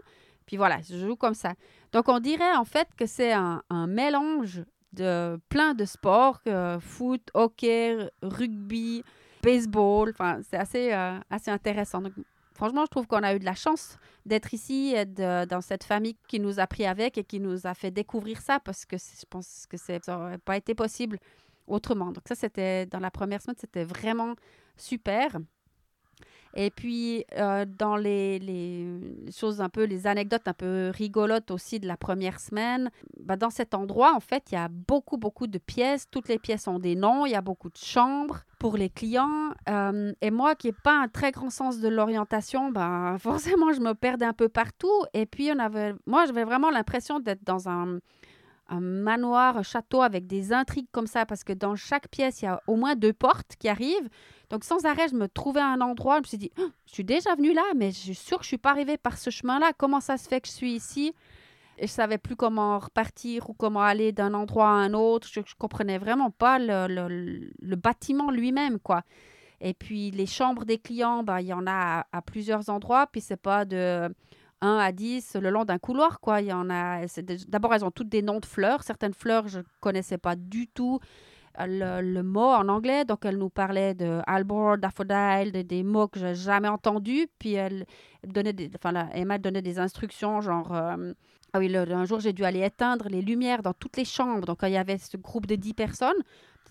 Puis 0.46 0.56
voilà, 0.56 0.80
je 0.82 0.96
joue 0.96 1.16
comme 1.16 1.34
ça. 1.34 1.54
Donc, 1.92 2.08
on 2.08 2.18
dirait 2.18 2.54
en 2.54 2.64
fait 2.64 2.88
que 2.96 3.06
c'est 3.06 3.32
un, 3.32 3.62
un 3.70 3.86
mélange 3.86 4.62
de 4.92 5.40
plein 5.48 5.74
de 5.74 5.84
sports, 5.84 6.40
foot, 6.80 7.22
hockey, 7.34 8.10
rugby, 8.22 9.02
baseball. 9.42 10.10
Enfin, 10.10 10.40
c'est 10.48 10.56
assez, 10.56 10.92
euh, 10.92 11.18
assez 11.28 11.50
intéressant. 11.50 12.00
Donc, 12.00 12.12
franchement, 12.54 12.84
je 12.84 12.90
trouve 12.90 13.06
qu'on 13.06 13.22
a 13.22 13.34
eu 13.34 13.38
de 13.38 13.44
la 13.44 13.54
chance 13.54 13.98
d'être 14.24 14.54
ici, 14.54 14.94
et 14.96 15.04
de, 15.04 15.44
dans 15.46 15.60
cette 15.60 15.84
famille 15.84 16.16
qui 16.28 16.38
nous 16.40 16.60
a 16.60 16.66
pris 16.66 16.86
avec 16.86 17.18
et 17.18 17.24
qui 17.24 17.40
nous 17.40 17.66
a 17.66 17.74
fait 17.74 17.90
découvrir 17.90 18.40
ça 18.40 18.60
parce 18.60 18.84
que 18.84 18.96
je 18.96 19.26
pense 19.28 19.66
que 19.68 19.76
ça 19.76 19.98
n'aurait 20.08 20.38
pas 20.38 20.56
été 20.56 20.74
possible 20.74 21.18
autrement. 21.66 22.12
Donc 22.12 22.24
ça, 22.28 22.34
c'était 22.34 22.86
dans 22.86 23.00
la 23.00 23.10
première 23.10 23.42
semaine, 23.42 23.56
c'était 23.58 23.84
vraiment 23.84 24.34
super. 24.76 25.38
Et 26.54 26.70
puis, 26.70 27.24
euh, 27.38 27.64
dans 27.66 27.96
les, 27.96 29.00
choses 29.34 29.60
un 29.60 29.68
peu, 29.68 29.84
les 29.84 30.06
anecdotes 30.06 30.46
un 30.46 30.52
peu 30.52 30.90
rigolotes 30.94 31.50
aussi 31.50 31.80
de 31.80 31.86
la 31.86 31.96
première 31.96 32.40
semaine, 32.40 32.90
bah, 33.18 33.36
dans 33.36 33.50
cet 33.50 33.74
endroit, 33.74 34.14
en 34.14 34.20
fait, 34.20 34.44
il 34.50 34.54
y 34.54 34.58
a 34.58 34.68
beaucoup, 34.68 35.16
beaucoup 35.16 35.46
de 35.46 35.58
pièces. 35.58 36.06
Toutes 36.10 36.28
les 36.28 36.38
pièces 36.38 36.68
ont 36.68 36.78
des 36.78 36.94
noms. 36.94 37.26
Il 37.26 37.32
y 37.32 37.34
a 37.34 37.40
beaucoup 37.40 37.70
de 37.70 37.76
chambres 37.76 38.40
pour 38.58 38.76
les 38.76 38.90
clients. 38.90 39.54
Euh, 39.68 40.12
et 40.20 40.30
moi, 40.30 40.54
qui 40.54 40.68
n'ai 40.68 40.72
pas 40.72 41.00
un 41.02 41.08
très 41.08 41.32
grand 41.32 41.50
sens 41.50 41.80
de 41.80 41.88
l'orientation, 41.88 42.70
ben, 42.70 43.16
forcément, 43.20 43.72
je 43.72 43.80
me 43.80 43.94
perdais 43.94 44.26
un 44.26 44.34
peu 44.34 44.48
partout. 44.48 45.04
Et 45.14 45.26
puis, 45.26 45.50
on 45.54 45.58
avait, 45.58 45.94
moi, 46.06 46.26
j'avais 46.26 46.44
vraiment 46.44 46.70
l'impression 46.70 47.18
d'être 47.18 47.44
dans 47.44 47.68
un 47.68 47.98
un 48.68 48.80
manoir, 48.80 49.58
un 49.58 49.62
château 49.62 50.02
avec 50.02 50.26
des 50.26 50.52
intrigues 50.52 50.88
comme 50.92 51.06
ça, 51.06 51.26
parce 51.26 51.44
que 51.44 51.52
dans 51.52 51.76
chaque 51.76 52.08
pièce, 52.08 52.42
il 52.42 52.46
y 52.46 52.48
a 52.48 52.62
au 52.66 52.76
moins 52.76 52.94
deux 52.94 53.12
portes 53.12 53.56
qui 53.58 53.68
arrivent. 53.68 54.08
Donc, 54.50 54.64
sans 54.64 54.84
arrêt, 54.84 55.08
je 55.08 55.14
me 55.14 55.28
trouvais 55.28 55.60
à 55.60 55.68
un 55.68 55.80
endroit, 55.80 56.16
je 56.16 56.20
me 56.20 56.26
suis 56.26 56.38
dit, 56.38 56.50
oh, 56.58 56.68
je 56.86 56.92
suis 56.92 57.04
déjà 57.04 57.34
venue 57.34 57.52
là, 57.52 57.62
mais 57.76 57.90
je 57.90 57.96
suis 57.96 58.14
sûre 58.14 58.38
que 58.38 58.44
je 58.44 58.48
suis 58.48 58.58
pas 58.58 58.70
arrivée 58.70 58.98
par 58.98 59.18
ce 59.18 59.30
chemin-là. 59.30 59.72
Comment 59.76 60.00
ça 60.00 60.16
se 60.16 60.28
fait 60.28 60.40
que 60.40 60.48
je 60.48 60.52
suis 60.52 60.72
ici? 60.72 61.14
Et 61.78 61.86
je 61.86 61.92
savais 61.92 62.18
plus 62.18 62.36
comment 62.36 62.78
repartir 62.78 63.48
ou 63.50 63.54
comment 63.54 63.80
aller 63.82 64.12
d'un 64.12 64.34
endroit 64.34 64.68
à 64.68 64.72
un 64.72 64.92
autre. 64.92 65.26
Je 65.30 65.40
ne 65.40 65.44
comprenais 65.58 65.98
vraiment 65.98 66.30
pas 66.30 66.58
le, 66.58 66.86
le, 66.86 67.50
le 67.60 67.76
bâtiment 67.76 68.30
lui-même, 68.30 68.78
quoi. 68.78 69.02
Et 69.60 69.74
puis, 69.74 70.10
les 70.10 70.26
chambres 70.26 70.64
des 70.64 70.78
clients, 70.78 71.22
ben, 71.22 71.40
il 71.40 71.46
y 71.46 71.52
en 71.52 71.66
a 71.66 72.00
à, 72.00 72.06
à 72.12 72.22
plusieurs 72.22 72.68
endroits, 72.68 73.06
puis 73.06 73.20
c'est 73.20 73.40
pas 73.40 73.64
de 73.64 74.12
1 74.62 74.78
à 74.78 74.92
10 74.92 75.36
le 75.40 75.50
long 75.50 75.64
d'un 75.64 75.78
couloir. 75.78 76.20
Quoi. 76.20 76.40
Il 76.40 76.46
y 76.46 76.52
en 76.52 76.70
a. 76.70 77.04
D'abord, 77.48 77.74
elles 77.74 77.84
ont 77.84 77.90
toutes 77.90 78.08
des 78.08 78.22
noms 78.22 78.40
de 78.40 78.46
fleurs. 78.46 78.82
Certaines 78.82 79.12
fleurs, 79.12 79.48
je 79.48 79.58
ne 79.58 79.64
connaissais 79.80 80.18
pas 80.18 80.36
du 80.36 80.68
tout 80.68 81.00
le, 81.58 82.00
le, 82.00 82.22
mot 82.22 82.40
en 82.40 82.68
anglais. 82.68 83.04
Donc, 83.04 83.24
elle 83.24 83.36
nous 83.36 83.50
parlait 83.50 83.94
de 83.94 84.20
Albor, 84.26 84.78
daffodil, 84.78 85.52
des, 85.52 85.82
mots 85.82 86.08
que 86.08 86.18
je 86.18 86.26
n'ai 86.26 86.34
jamais 86.34 86.68
entendus. 86.68 87.28
Puis, 87.38 87.54
elle 87.54 87.86
donnait 88.26 88.52
des, 88.52 88.70
enfin, 88.74 88.92
là, 88.92 89.08
Emma 89.14 89.38
donnait 89.38 89.62
des 89.62 89.78
instructions, 89.78 90.40
genre. 90.40 90.74
Euh, 90.74 91.12
ah 91.54 91.58
oui, 91.58 91.76
un 91.76 92.04
jour, 92.06 92.18
j'ai 92.18 92.32
dû 92.32 92.44
aller 92.44 92.64
éteindre 92.64 93.08
les 93.10 93.20
lumières 93.20 93.62
dans 93.62 93.74
toutes 93.74 93.98
les 93.98 94.06
chambres. 94.06 94.46
Donc, 94.46 94.60
quand 94.60 94.68
il 94.68 94.72
y 94.72 94.78
avait 94.78 94.96
ce 94.96 95.18
groupe 95.18 95.44
de 95.46 95.54
10 95.54 95.74
personnes, 95.74 96.16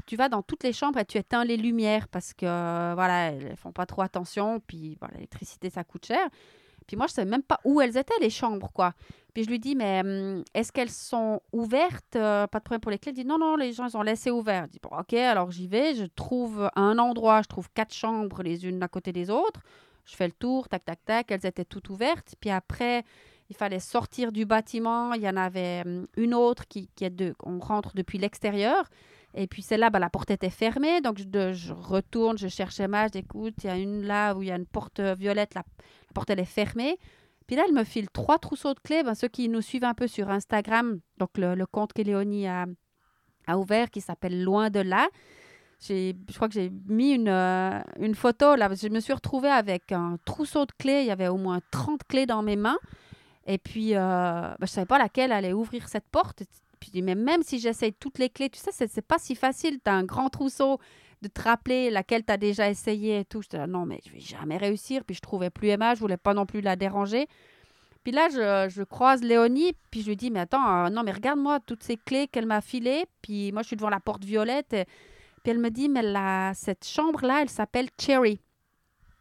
tu 0.07 0.15
vas 0.15 0.27
dans 0.27 0.41
toutes 0.41 0.63
les 0.63 0.73
chambres 0.73 0.97
et 0.97 1.05
tu 1.05 1.19
éteins 1.19 1.45
les 1.45 1.57
lumières 1.57 2.07
parce 2.07 2.33
que, 2.33 2.47
euh, 2.47 2.93
voilà, 2.95 3.31
elles 3.31 3.55
font 3.57 3.71
pas 3.71 3.85
trop 3.85 4.01
attention. 4.01 4.59
Puis, 4.65 4.97
voilà, 4.99 5.15
l'électricité, 5.15 5.69
ça 5.69 5.83
coûte 5.83 6.07
cher. 6.07 6.27
Puis 6.91 6.97
moi, 6.97 7.07
je 7.07 7.13
ne 7.13 7.15
savais 7.15 7.31
même 7.31 7.41
pas 7.41 7.61
où 7.63 7.79
elles 7.79 7.95
étaient, 7.95 8.19
les 8.19 8.29
chambres, 8.29 8.69
quoi. 8.73 8.93
Puis 9.33 9.45
je 9.45 9.49
lui 9.49 9.59
dis, 9.59 9.77
mais 9.77 10.01
hum, 10.01 10.43
est-ce 10.53 10.73
qu'elles 10.73 10.89
sont 10.89 11.39
ouvertes 11.53 12.17
euh, 12.17 12.47
Pas 12.47 12.59
de 12.59 12.65
problème 12.65 12.81
pour 12.81 12.91
les 12.91 12.99
clés? 12.99 13.13
Il 13.13 13.15
dit, 13.15 13.23
non, 13.23 13.37
non, 13.37 13.55
les 13.55 13.71
gens, 13.71 13.87
ils 13.87 13.95
ont 13.95 14.01
laissé 14.01 14.29
ouvert. 14.29 14.65
Je 14.65 14.71
dis, 14.71 14.79
bon, 14.83 14.89
ok, 14.99 15.13
alors 15.13 15.51
j'y 15.51 15.67
vais. 15.67 15.95
Je 15.95 16.03
trouve 16.03 16.69
un 16.75 16.99
endroit, 16.99 17.43
je 17.43 17.47
trouve 17.47 17.69
quatre 17.73 17.93
chambres 17.93 18.43
les 18.43 18.65
unes 18.65 18.83
à 18.83 18.89
côté 18.89 19.13
des 19.13 19.29
autres. 19.29 19.61
Je 20.03 20.17
fais 20.17 20.25
le 20.25 20.33
tour, 20.33 20.67
tac, 20.67 20.83
tac, 20.83 20.99
tac. 21.05 21.31
Elles 21.31 21.45
étaient 21.45 21.63
toutes 21.63 21.89
ouvertes. 21.89 22.35
Puis 22.41 22.49
après, 22.49 23.05
il 23.49 23.55
fallait 23.55 23.79
sortir 23.79 24.33
du 24.33 24.45
bâtiment. 24.45 25.13
Il 25.13 25.21
y 25.21 25.29
en 25.29 25.37
avait 25.37 25.83
hum, 25.85 26.07
une 26.17 26.33
autre 26.33 26.67
qui, 26.67 26.89
est 26.99 27.09
de, 27.09 27.35
on 27.41 27.59
rentre 27.59 27.95
depuis 27.95 28.17
l'extérieur. 28.17 28.83
Et 29.33 29.47
puis 29.47 29.61
celle-là, 29.61 29.89
ben, 29.89 29.99
la 29.99 30.09
porte 30.09 30.31
était 30.31 30.49
fermée. 30.49 30.99
Donc 30.99 31.19
je, 31.19 31.71
retourne, 31.71 32.37
je 32.37 32.49
cherche 32.49 32.81
Emma, 32.81 33.07
je 33.07 33.19
écoute, 33.19 33.53
il 33.63 33.67
y 33.67 33.69
a 33.69 33.77
une 33.77 34.03
là 34.03 34.33
où 34.33 34.41
il 34.41 34.49
y 34.49 34.51
a 34.51 34.55
une 34.55 34.65
porte 34.65 34.99
violette, 34.99 35.53
la, 35.53 35.63
la, 35.63 35.65
porte 36.11 36.29
elle 36.29 36.39
est 36.39 36.45
fermée. 36.45 36.97
Puis 37.47 37.55
là, 37.55 37.63
elle 37.67 37.73
me 37.73 37.83
file 37.83 38.09
trois 38.09 38.39
trousseaux 38.39 38.73
de 38.73 38.79
clés. 38.79 39.03
Ben, 39.03 39.15
ceux 39.15 39.27
qui 39.27 39.49
nous 39.49 39.61
suivent 39.61 39.83
un 39.83 39.93
peu 39.93 40.07
sur 40.07 40.29
Instagram, 40.29 40.99
donc 41.17 41.31
le, 41.37 41.65
compte 41.65 41.93
que 41.93 42.01
Léonie 42.01 42.47
a, 42.47 42.65
a 43.47 43.57
ouvert 43.57 43.89
qui 43.89 44.01
s'appelle 44.01 44.43
Loin 44.43 44.69
de 44.69 44.79
là. 44.79 45.07
Je 45.81 46.13
crois 46.35 46.47
que 46.47 46.53
j'ai 46.53 46.71
mis 46.87 47.11
une, 47.13 47.27
euh, 47.27 47.81
une 47.99 48.13
photo 48.13 48.55
là. 48.55 48.69
Je 48.73 48.87
me 48.87 48.99
suis 48.99 49.13
retrouvée 49.13 49.49
avec 49.49 49.91
un 49.91 50.17
trousseau 50.25 50.65
de 50.65 50.71
clés. 50.77 51.01
Il 51.01 51.07
y 51.07 51.11
avait 51.11 51.27
au 51.27 51.37
moins 51.37 51.59
30 51.71 52.03
clés 52.07 52.27
dans 52.27 52.43
mes 52.43 52.55
mains. 52.55 52.77
Et 53.47 53.57
puis, 53.57 53.95
euh, 53.95 53.99
ben, 53.99 54.55
je 54.59 54.63
ne 54.63 54.67
savais 54.67 54.85
pas 54.85 54.99
laquelle 54.99 55.31
allait 55.31 55.53
ouvrir 55.53 55.89
cette 55.89 56.07
porte. 56.09 56.43
Puis 56.79 57.01
mais 57.01 57.15
même 57.15 57.41
si 57.43 57.59
j'essaye 57.59 57.93
toutes 57.93 58.19
les 58.19 58.29
clés, 58.29 58.49
tu 58.49 58.59
sais, 58.59 58.71
c'est 58.71 59.01
pas 59.01 59.17
si 59.17 59.35
facile. 59.35 59.79
Tu 59.83 59.89
as 59.89 59.93
un 59.93 60.03
grand 60.03 60.29
trousseau 60.29 60.79
de 61.21 61.27
te 61.27 61.41
rappeler 61.41 61.89
laquelle 61.89 62.23
tu 62.25 62.31
as 62.31 62.37
déjà 62.37 62.69
essayé 62.69 63.19
et 63.19 63.25
tout. 63.25 63.41
Je 63.41 63.49
dis, 63.49 63.57
non, 63.69 63.85
mais 63.85 63.99
je 64.05 64.11
vais 64.11 64.19
jamais 64.19 64.57
réussir. 64.57 65.03
Puis 65.03 65.15
je 65.15 65.21
trouvais 65.21 65.49
plus 65.49 65.69
Emma, 65.69 65.95
je 65.95 65.99
voulais 65.99 66.17
pas 66.17 66.33
non 66.33 66.45
plus 66.45 66.61
la 66.61 66.75
déranger. 66.75 67.27
Puis 68.03 68.11
là, 68.11 68.29
je, 68.29 68.73
je 68.73 68.83
croise 68.83 69.21
Léonie, 69.21 69.73
puis 69.91 70.01
je 70.01 70.09
lui 70.09 70.15
dis, 70.15 70.31
mais 70.31 70.39
attends, 70.39 70.85
euh, 70.85 70.89
non, 70.89 71.03
mais 71.03 71.11
regarde-moi 71.11 71.59
toutes 71.59 71.83
ces 71.83 71.97
clés 71.97 72.27
qu'elle 72.27 72.47
m'a 72.47 72.61
filées. 72.61 73.05
Puis 73.21 73.51
moi, 73.51 73.61
je 73.61 73.67
suis 73.67 73.75
devant 73.75 73.89
la 73.89 73.99
porte 73.99 74.23
violette. 74.23 74.73
Et, 74.73 74.85
puis 75.43 75.51
elle 75.51 75.59
me 75.59 75.69
dit, 75.69 75.89
mais 75.89 76.01
la, 76.01 76.53
cette 76.55 76.85
chambre-là, 76.85 77.41
elle 77.41 77.49
s'appelle 77.49 77.89
Cherry. 77.99 78.39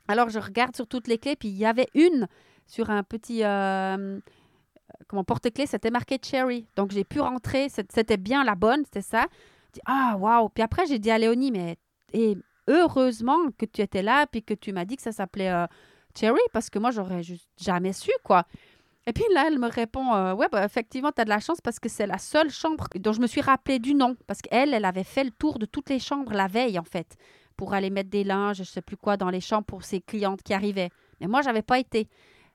Alors 0.09 0.29
je 0.29 0.39
regarde 0.39 0.75
sur 0.75 0.87
toutes 0.87 1.07
les 1.07 1.19
clés, 1.19 1.37
puis 1.37 1.49
il 1.49 1.57
y 1.57 1.65
avait 1.65 1.89
une 1.95 2.27
sur 2.67 2.91
un 2.91 3.03
petit. 3.03 3.45
Euh, 3.45 4.19
comment 5.07 5.25
porte-clés, 5.25 5.67
c'était 5.67 5.91
marqué 5.91 6.19
Cherry. 6.21 6.67
Donc 6.77 6.91
j'ai 6.91 7.05
pu 7.05 7.21
rentrer, 7.21 7.69
c'était 7.69 8.17
bien 8.17 8.45
la 8.45 8.55
bonne, 8.55 8.85
c'était 8.85 9.03
ça. 9.03 9.27
Ah, 9.87 10.17
waouh! 10.19 10.49
Puis 10.49 10.63
après, 10.63 10.87
j'ai 10.87 10.99
dit 10.99 11.11
à 11.11 11.19
Léonie, 11.19 11.53
mais 11.53 11.77
et 12.13 12.37
heureusement 12.69 13.39
que 13.59 13.67
tu 13.67 13.81
étais 13.83 14.03
là, 14.03 14.27
puis 14.27 14.43
que 14.43 14.55
tu 14.55 14.73
m'as 14.73 14.85
dit 14.85 14.97
que 14.97 15.03
ça 15.03 15.13
s'appelait 15.13 15.51
euh, 15.51 15.67
Cherry, 16.19 16.41
parce 16.53 16.71
que 16.71 16.79
moi, 16.79 16.91
j'aurais 16.91 17.23
juste 17.23 17.49
jamais 17.59 17.93
su, 17.93 18.11
quoi. 18.25 18.45
Et 19.07 19.13
puis 19.13 19.25
là, 19.33 19.45
elle 19.47 19.59
me 19.59 19.69
répond 19.69 20.15
euh, 20.15 20.35
Ouais, 20.35 20.49
bah, 20.51 20.65
effectivement, 20.65 21.11
tu 21.13 21.21
as 21.21 21.25
de 21.25 21.31
la 21.31 21.41
chance 21.41 21.61
parce 21.61 21.79
que 21.79 21.89
c'est 21.89 22.07
la 22.07 22.19
seule 22.19 22.51
chambre 22.51 22.87
dont 22.97 23.13
je 23.13 23.21
me 23.21 23.27
suis 23.27 23.41
rappelé 23.41 23.79
du 23.79 23.95
nom. 23.95 24.17
Parce 24.27 24.43
qu'elle, 24.43 24.75
elle 24.75 24.85
avait 24.85 25.05
fait 25.05 25.25
le 25.25 25.31
tour 25.31 25.59
de 25.59 25.67
toutes 25.67 25.89
les 25.91 25.99
chambres 25.99 26.33
la 26.33 26.49
veille, 26.49 26.79
en 26.79 26.85
fait, 26.85 27.17
pour 27.57 27.75
aller 27.75 27.91
mettre 27.91 28.11
des 28.11 28.25
linges, 28.25 28.59
je 28.59 28.65
sais 28.65 28.83
plus 28.83 28.97
quoi, 28.97 29.17
dans 29.17 29.31
les 29.31 29.41
chambres 29.41 29.65
pour 29.65 29.85
ses 29.85 30.01
clientes 30.01 30.43
qui 30.43 30.53
arrivaient. 30.53 30.91
Mais 31.21 31.27
moi, 31.27 31.43
j'avais 31.43 31.63
pas 31.63 31.79
été. 31.79 32.09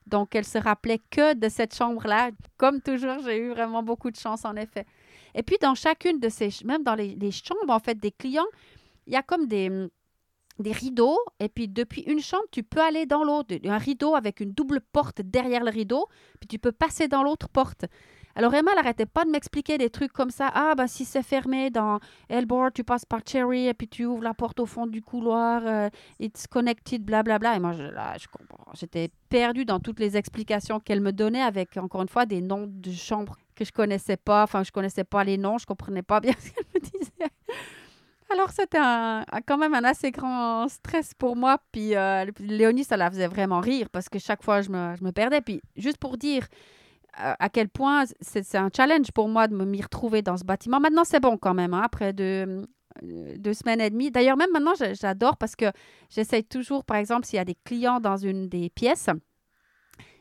Donc, 0.05 0.35
elle 0.35 0.45
se 0.45 0.59
rappelait 0.59 1.01
que 1.09 1.33
de 1.33 1.49
cette 1.49 1.75
chambre-là. 1.75 2.29
Comme 2.57 2.79
toujours, 2.79 3.19
j'ai 3.23 3.37
eu 3.37 3.49
vraiment 3.49 3.81
beaucoup 3.81 4.11
de 4.11 4.17
chance, 4.17 4.45
en 4.45 4.55
effet. 4.55 4.85
Et 5.33 5.41
puis, 5.41 5.57
dans 5.59 5.73
chacune 5.73 6.19
de 6.19 6.29
ces, 6.29 6.49
même 6.63 6.83
dans 6.83 6.95
les, 6.95 7.15
les 7.15 7.31
chambres, 7.31 7.69
en 7.69 7.79
fait, 7.79 7.95
des 7.95 8.11
clients, 8.11 8.45
il 9.07 9.13
y 9.13 9.15
a 9.15 9.23
comme 9.23 9.47
des, 9.47 9.87
des 10.59 10.71
rideaux, 10.71 11.19
et 11.39 11.49
puis 11.49 11.67
depuis 11.67 12.01
une 12.01 12.19
chambre, 12.19 12.45
tu 12.51 12.63
peux 12.63 12.81
aller 12.81 13.05
dans 13.05 13.23
l'autre. 13.23 13.55
Un 13.65 13.77
rideau 13.77 14.15
avec 14.15 14.39
une 14.39 14.51
double 14.51 14.81
porte 14.81 15.21
derrière 15.21 15.63
le 15.63 15.71
rideau, 15.71 16.07
puis 16.39 16.47
tu 16.47 16.59
peux 16.59 16.71
passer 16.71 17.07
dans 17.07 17.23
l'autre 17.23 17.49
porte. 17.49 17.85
Alors 18.37 18.53
Emma, 18.53 18.75
n'arrêtait 18.75 19.05
pas 19.05 19.23
de 19.23 19.29
m'expliquer 19.29 19.77
des 19.77 19.89
trucs 19.89 20.11
comme 20.11 20.29
ça. 20.29 20.51
Ah, 20.53 20.73
bah 20.75 20.87
si 20.87 21.05
c'est 21.05 21.23
fermé 21.23 21.69
dans 21.69 21.99
Elbor, 22.27 22.69
tu 22.73 22.83
passes 22.83 23.05
par 23.05 23.21
Cherry 23.25 23.67
et 23.67 23.73
puis 23.73 23.87
tu 23.87 24.05
ouvres 24.05 24.23
la 24.23 24.33
porte 24.33 24.59
au 24.59 24.65
fond 24.65 24.87
du 24.87 25.01
couloir. 25.01 25.65
euh, 25.65 25.89
it's 26.19 26.45
connected, 26.45 27.01
blablabla. 27.05 27.55
Et 27.55 27.59
moi, 27.59 27.71
là. 27.71 28.17
J'étais 28.73 29.09
perdue 29.29 29.63
dans 29.63 29.79
toutes 29.79 30.01
les 30.01 30.17
explications 30.17 30.81
qu'elle 30.81 30.99
me 30.99 31.13
donnait 31.13 31.41
avec, 31.41 31.77
encore 31.77 32.01
une 32.01 32.09
fois, 32.09 32.25
des 32.25 32.41
noms 32.41 32.67
de 32.67 32.91
chambres 32.91 33.37
que 33.55 33.63
je 33.63 33.71
connaissais 33.71 34.17
pas. 34.17 34.43
Enfin, 34.43 34.63
je 34.63 34.71
connaissais 34.71 35.05
pas 35.05 35.23
les 35.23 35.37
noms, 35.37 35.57
je 35.57 35.65
comprenais 35.65 36.03
pas 36.03 36.19
bien 36.19 36.33
ce 36.39 36.51
qu'elle 36.51 36.65
me 36.73 36.79
disait. 36.81 37.31
Alors, 38.35 38.49
c'était 38.51 38.79
quand 39.47 39.57
même 39.57 39.73
un 39.75 39.85
assez 39.85 40.11
grand 40.11 40.67
stress 40.67 41.13
pour 41.13 41.37
moi. 41.37 41.57
Puis, 41.71 41.95
euh, 41.95 42.25
Léonie, 42.39 42.83
ça 42.83 42.97
la 42.97 43.09
faisait 43.09 43.27
vraiment 43.27 43.61
rire 43.61 43.87
parce 43.89 44.09
que 44.09 44.19
chaque 44.19 44.43
fois, 44.43 44.61
je 44.61 44.69
me, 44.69 44.93
je 44.97 45.05
me 45.05 45.11
perdais. 45.13 45.39
Puis, 45.39 45.61
juste 45.77 45.97
pour 45.99 46.17
dire 46.17 46.45
euh, 47.21 47.33
à 47.39 47.47
quel 47.47 47.69
point 47.69 48.03
c'est 48.19 48.55
un 48.55 48.69
challenge 48.75 49.13
pour 49.13 49.29
moi 49.29 49.47
de 49.47 49.55
me 49.55 49.63
m'y 49.63 49.81
retrouver 49.81 50.21
dans 50.21 50.35
ce 50.35 50.43
bâtiment. 50.43 50.81
Maintenant, 50.81 51.05
c'est 51.05 51.21
bon 51.21 51.37
quand 51.37 51.53
même, 51.53 51.73
hein, 51.73 51.83
après 51.85 52.11
deux, 52.11 52.65
euh, 53.03 53.35
deux 53.37 53.53
semaines 53.53 53.79
et 53.79 53.89
demie. 53.89 54.11
D'ailleurs, 54.11 54.35
même 54.35 54.51
maintenant, 54.51 54.73
j'adore 54.99 55.37
parce 55.37 55.55
que 55.55 55.71
j'essaye 56.09 56.43
toujours, 56.43 56.83
par 56.83 56.97
exemple, 56.97 57.25
s'il 57.25 57.37
y 57.37 57.41
a 57.41 57.45
des 57.45 57.57
clients 57.63 58.01
dans 58.01 58.17
une 58.17 58.49
des 58.49 58.69
pièces, 58.69 59.09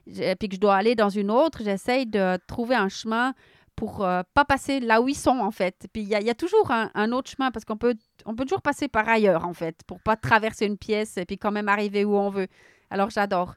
puis 0.07 0.49
que 0.49 0.55
je 0.55 0.61
dois 0.61 0.77
aller 0.77 0.95
dans 0.95 1.09
une 1.09 1.33
autre, 1.33 1.65
j'essaye 1.65 2.07
de 2.07 2.39
trouver 2.47 2.77
un 2.77 2.89
chemin 2.89 3.35
pour 3.77 4.05
euh, 4.05 4.23
pas 4.35 4.45
passer 4.45 4.81
là 4.81 5.01
où 5.01 5.09
ils 5.09 5.17
sont, 5.17 5.39
en 5.39 5.51
fait. 5.51 5.87
Puis 5.93 6.03
il 6.03 6.09
y, 6.09 6.15
a- 6.31 6.35
toujours 6.35 6.71
un, 6.71 7.13
autre 7.13 7.31
chemin 7.31 7.51
parce 7.51 7.65
qu'on 7.65 7.77
peut, 7.77 7.95
on 8.27 8.35
peut 8.35 8.45
toujours 8.45 8.63
passer 8.63 8.89
par 8.89 9.09
ailleurs, 9.09 9.47
en 9.47 9.55
fait, 9.55 9.77
pour 9.87 10.01
pas 10.01 10.17
traverser 10.17 10.67
une 10.67 10.79
pièce 10.79 11.17
et 11.17 11.25
puis 11.25 11.39
quand 11.39 11.53
même 11.53 11.69
arriver 11.69 12.05
où 12.05 12.17
on 12.17 12.31
veut. 12.31 12.49
Alors 12.91 13.11
j'adore. 13.11 13.55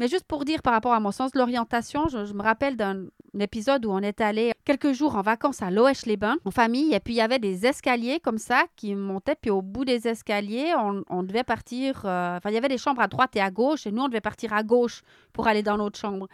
Mais 0.00 0.08
juste 0.08 0.24
pour 0.24 0.46
dire 0.46 0.62
par 0.62 0.72
rapport 0.72 0.94
à 0.94 1.00
mon 1.00 1.12
sens 1.12 1.30
de 1.32 1.38
l'orientation, 1.38 2.08
je, 2.08 2.32
me 2.32 2.42
rappelle 2.42 2.74
d'un 2.74 3.04
épisode 3.38 3.84
où 3.84 3.90
on 3.90 3.98
est 3.98 4.22
allé 4.22 4.52
quelques 4.64 4.92
jours 4.92 5.14
en 5.14 5.20
vacances 5.20 5.60
à 5.60 5.70
Loèche-les-Bains 5.70 6.38
en 6.44 6.50
famille 6.50 6.94
et 6.94 7.00
puis 7.00 7.12
il 7.12 7.18
y 7.18 7.20
avait 7.20 7.38
des 7.38 7.66
escaliers 7.66 8.18
comme 8.18 8.38
ça 8.38 8.64
qui 8.76 8.94
montaient 8.94 9.34
puis 9.34 9.50
au 9.50 9.60
bout 9.60 9.84
des 9.84 10.08
escaliers 10.08 10.72
on, 10.78 11.04
on 11.10 11.22
devait 11.22 11.44
partir 11.44 12.02
euh, 12.06 12.38
enfin 12.38 12.48
il 12.48 12.54
y 12.54 12.56
avait 12.56 12.68
des 12.68 12.78
chambres 12.78 13.02
à 13.02 13.08
droite 13.08 13.36
et 13.36 13.40
à 13.40 13.50
gauche 13.50 13.86
et 13.86 13.92
nous 13.92 14.02
on 14.02 14.08
devait 14.08 14.22
partir 14.22 14.54
à 14.54 14.62
gauche 14.62 15.02
pour 15.34 15.46
aller 15.46 15.62
dans 15.62 15.76
notre 15.76 15.98
chambre. 15.98 16.28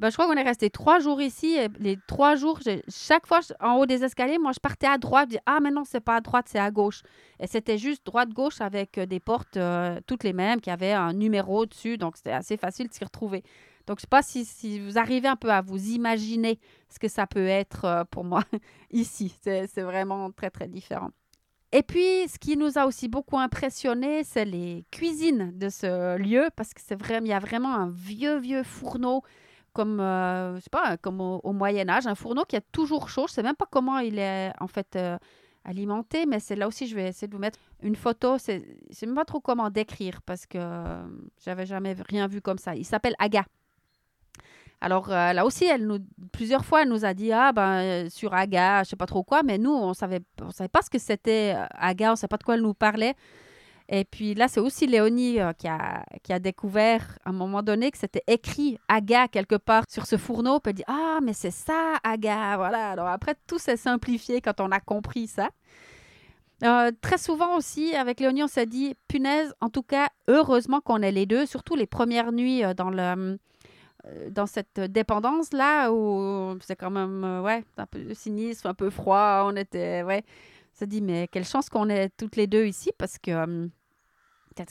Ben, 0.00 0.08
je 0.08 0.14
crois 0.14 0.26
qu'on 0.26 0.40
est 0.40 0.42
resté 0.42 0.70
trois 0.70 0.98
jours 0.98 1.20
ici. 1.20 1.58
Les 1.78 1.98
trois 2.06 2.34
jours, 2.34 2.58
chaque 2.88 3.26
fois 3.26 3.40
en 3.60 3.74
haut 3.74 3.84
des 3.84 4.02
escaliers, 4.02 4.38
moi, 4.38 4.52
je 4.52 4.58
partais 4.58 4.86
à 4.86 4.96
droite. 4.96 5.28
Je 5.28 5.36
dis, 5.36 5.42
ah, 5.44 5.58
mais 5.62 5.70
non, 5.70 5.84
c'est 5.84 6.00
pas 6.00 6.16
à 6.16 6.20
droite, 6.22 6.46
c'est 6.48 6.58
à 6.58 6.70
gauche. 6.70 7.02
Et 7.38 7.46
c'était 7.46 7.76
juste 7.76 8.06
droite-gauche 8.06 8.62
avec 8.62 8.96
euh, 8.96 9.04
des 9.04 9.20
portes 9.20 9.58
euh, 9.58 10.00
toutes 10.06 10.24
les 10.24 10.32
mêmes 10.32 10.62
qui 10.62 10.70
avaient 10.70 10.94
un 10.94 11.12
numéro 11.12 11.66
dessus. 11.66 11.98
Donc, 11.98 12.16
c'était 12.16 12.32
assez 12.32 12.56
facile 12.56 12.88
de 12.88 12.94
s'y 12.94 13.04
retrouver. 13.04 13.42
Donc, 13.86 13.98
je 13.98 14.02
sais 14.02 14.08
pas 14.08 14.22
si, 14.22 14.80
vous 14.80 14.96
arrivez 14.96 15.28
un 15.28 15.36
peu 15.36 15.50
à 15.52 15.60
vous 15.60 15.90
imaginer 15.90 16.58
ce 16.88 16.98
que 16.98 17.08
ça 17.08 17.26
peut 17.26 17.46
être 17.46 17.84
euh, 17.84 18.04
pour 18.10 18.24
moi 18.24 18.42
ici. 18.90 19.34
C'est 19.42 19.82
vraiment 19.82 20.30
très, 20.30 20.48
très 20.48 20.66
différent. 20.66 21.10
Et 21.72 21.82
puis, 21.82 22.26
ce 22.26 22.38
qui 22.38 22.56
nous 22.56 22.78
a 22.78 22.86
aussi 22.86 23.08
beaucoup 23.08 23.38
impressionné, 23.38 24.24
c'est 24.24 24.46
les 24.46 24.86
cuisines 24.90 25.52
de 25.58 25.68
ce 25.68 26.16
lieu, 26.16 26.48
parce 26.56 26.72
que 26.72 26.80
c'est 26.82 26.98
vraiment, 26.98 27.26
il 27.26 27.30
y 27.30 27.34
a 27.34 27.38
vraiment 27.38 27.74
un 27.74 27.90
vieux, 27.90 28.38
vieux 28.38 28.62
fourneau, 28.62 29.22
comme, 29.72 29.98
euh, 30.00 30.58
pas, 30.70 30.96
comme 30.96 31.20
au, 31.20 31.52
Moyen 31.52 31.88
Âge, 31.88 32.06
un 32.06 32.14
fourneau 32.14 32.44
qui 32.44 32.56
est 32.56 32.64
toujours 32.72 33.08
chaud. 33.08 33.26
Je 33.28 33.34
sais 33.34 33.42
même 33.42 33.56
pas 33.56 33.66
comment 33.70 33.98
il 33.98 34.18
est 34.18 34.52
en 34.60 34.66
fait 34.66 34.96
euh, 34.96 35.18
alimenté, 35.64 36.26
mais 36.26 36.40
c'est 36.40 36.56
là 36.56 36.66
aussi, 36.66 36.86
je 36.86 36.94
vais 36.94 37.08
essayer 37.08 37.28
de 37.28 37.32
vous 37.32 37.40
mettre 37.40 37.58
une 37.82 37.96
photo. 37.96 38.38
C'est, 38.38 38.62
je 38.90 38.94
sais 38.94 39.06
même 39.06 39.14
pas 39.14 39.24
trop 39.24 39.40
comment 39.40 39.70
décrire, 39.70 40.22
parce 40.22 40.46
que 40.46 40.58
euh, 40.58 41.02
j'avais 41.44 41.66
jamais 41.66 41.94
rien 42.08 42.26
vu 42.26 42.40
comme 42.40 42.58
ça. 42.58 42.74
Il 42.74 42.84
s'appelle 42.84 43.14
Aga. 43.18 43.44
Alors 44.82 45.10
euh, 45.12 45.34
là 45.34 45.44
aussi, 45.44 45.64
elle 45.64 45.86
plusieurs 46.32 46.64
fois, 46.64 46.82
elle 46.82 46.88
nous 46.88 47.04
a 47.04 47.12
dit 47.12 47.32
ah 47.32 47.52
ben 47.52 47.82
euh, 47.82 48.08
sur 48.08 48.32
Aga, 48.32 48.82
je 48.82 48.90
sais 48.90 48.96
pas 48.96 49.06
trop 49.06 49.22
quoi, 49.22 49.42
mais 49.42 49.58
nous 49.58 49.72
on 49.72 49.92
savait, 49.92 50.20
on 50.40 50.50
savait 50.50 50.68
pas 50.68 50.80
ce 50.80 50.88
que 50.88 50.98
c'était 50.98 51.54
Aga, 51.74 52.12
on 52.12 52.16
savait 52.16 52.28
pas 52.28 52.38
de 52.38 52.44
quoi 52.44 52.54
elle 52.54 52.62
nous 52.62 52.72
parlait. 52.72 53.14
Et 53.92 54.04
puis 54.04 54.34
là, 54.34 54.46
c'est 54.46 54.60
aussi 54.60 54.86
Léonie 54.86 55.40
euh, 55.40 55.52
qui, 55.52 55.66
a, 55.66 56.04
qui 56.22 56.32
a 56.32 56.38
découvert 56.38 57.18
à 57.24 57.30
un 57.30 57.32
moment 57.32 57.60
donné 57.60 57.90
que 57.90 57.98
c'était 57.98 58.22
écrit 58.28 58.78
Aga 58.86 59.26
quelque 59.26 59.56
part 59.56 59.82
sur 59.88 60.06
ce 60.06 60.16
fourneau. 60.16 60.60
Puis 60.60 60.70
elle 60.70 60.76
dit 60.76 60.84
ah 60.86 61.18
mais 61.22 61.32
c'est 61.32 61.50
ça 61.50 61.96
Aga, 62.04 62.56
voilà. 62.56 62.90
Alors 62.90 63.08
après 63.08 63.34
tout 63.48 63.58
s'est 63.58 63.76
simplifié 63.76 64.40
quand 64.40 64.60
on 64.60 64.70
a 64.70 64.78
compris 64.78 65.26
ça. 65.26 65.48
Euh, 66.62 66.92
très 67.00 67.18
souvent 67.18 67.56
aussi, 67.56 67.96
avec 67.96 68.20
Léonie, 68.20 68.42
on 68.42 68.46
s'est 68.46 68.66
dit, 68.66 68.94
punaise, 69.08 69.54
en 69.62 69.70
tout 69.70 69.82
cas, 69.82 70.08
heureusement 70.28 70.82
qu'on 70.82 71.00
est 71.00 71.10
les 71.10 71.24
deux, 71.24 71.46
surtout 71.46 71.74
les 71.74 71.86
premières 71.86 72.32
nuits 72.32 72.62
euh, 72.62 72.74
dans 72.74 72.90
le, 72.90 73.38
dans 74.30 74.46
cette 74.46 74.78
dépendance 74.78 75.52
là 75.52 75.90
où 75.90 76.56
c'est 76.62 76.76
quand 76.76 76.90
même 76.90 77.42
ouais 77.44 77.64
un 77.76 77.86
peu 77.86 78.14
sinistre 78.14 78.66
un 78.66 78.72
peu 78.72 78.88
froid 78.88 79.42
on 79.44 79.54
était 79.56 80.02
ouais 80.02 80.24
on 80.74 80.78
s'est 80.78 80.86
dit 80.86 81.02
mais 81.02 81.28
quelle 81.28 81.44
chance 81.44 81.68
qu'on 81.68 81.90
est 81.90 82.08
toutes 82.16 82.36
les 82.36 82.46
deux 82.46 82.64
ici 82.64 82.92
parce 82.96 83.18
que 83.18 83.68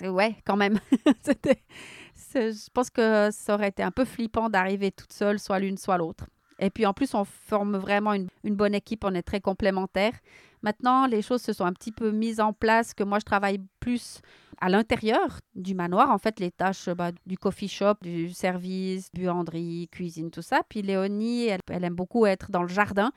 ouais 0.01 0.35
quand 0.45 0.57
même 0.57 0.79
je 2.33 2.69
pense 2.73 2.89
que 2.89 3.29
ça 3.31 3.55
aurait 3.55 3.69
été 3.69 3.83
un 3.83 3.91
peu 3.91 4.05
flippant 4.05 4.49
d'arriver 4.49 4.91
toute 4.91 5.13
seule 5.13 5.39
soit 5.39 5.59
l'une 5.59 5.77
soit 5.77 5.97
l'autre 5.97 6.25
et 6.59 6.69
puis 6.69 6.85
en 6.85 6.93
plus 6.93 7.13
on 7.13 7.25
forme 7.25 7.77
vraiment 7.77 8.13
une, 8.13 8.27
bonne 8.43 8.75
équipe 8.75 9.03
on 9.03 9.13
est 9.13 9.23
très 9.23 9.41
complémentaires 9.41 10.17
maintenant 10.61 11.07
les 11.07 11.21
choses 11.21 11.41
se 11.41 11.53
sont 11.53 11.65
un 11.65 11.73
petit 11.73 11.91
peu 11.91 12.11
mises 12.11 12.39
en 12.39 12.53
place 12.53 12.93
que 12.93 13.03
moi 13.03 13.19
je 13.19 13.25
travaille 13.25 13.59
plus 13.79 14.21
à 14.61 14.69
l'intérieur 14.69 15.39
du 15.55 15.73
manoir, 15.73 16.09
en 16.11 16.17
fait, 16.17 16.39
les 16.39 16.51
tâches 16.51 16.89
bah, 16.89 17.11
du 17.25 17.37
coffee 17.37 17.67
shop, 17.67 17.95
du 18.01 18.31
service, 18.31 19.09
buanderie, 19.13 19.87
cuisine, 19.91 20.31
tout 20.31 20.41
ça. 20.41 20.61
Puis 20.67 20.81
Léonie, 20.81 21.45
elle, 21.45 21.61
elle 21.69 21.83
aime 21.83 21.95
beaucoup 21.95 22.25
être 22.25 22.51
dans 22.51 22.63
le 22.63 22.67
jardin. 22.67 23.11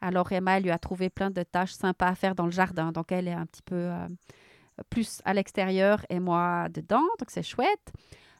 Alors 0.00 0.30
Emma, 0.32 0.56
elle 0.56 0.64
lui 0.64 0.70
a 0.70 0.78
trouvé 0.78 1.10
plein 1.10 1.30
de 1.30 1.42
tâches 1.42 1.72
sympas 1.72 2.08
à 2.08 2.14
faire 2.14 2.34
dans 2.34 2.46
le 2.46 2.50
jardin. 2.50 2.92
Donc 2.92 3.12
elle 3.12 3.28
est 3.28 3.32
un 3.32 3.46
petit 3.46 3.62
peu 3.62 3.74
euh, 3.76 4.08
plus 4.90 5.20
à 5.24 5.34
l'extérieur 5.34 6.04
et 6.08 6.20
moi 6.20 6.68
dedans. 6.70 7.04
Donc 7.18 7.28
c'est 7.30 7.42
chouette. 7.42 7.92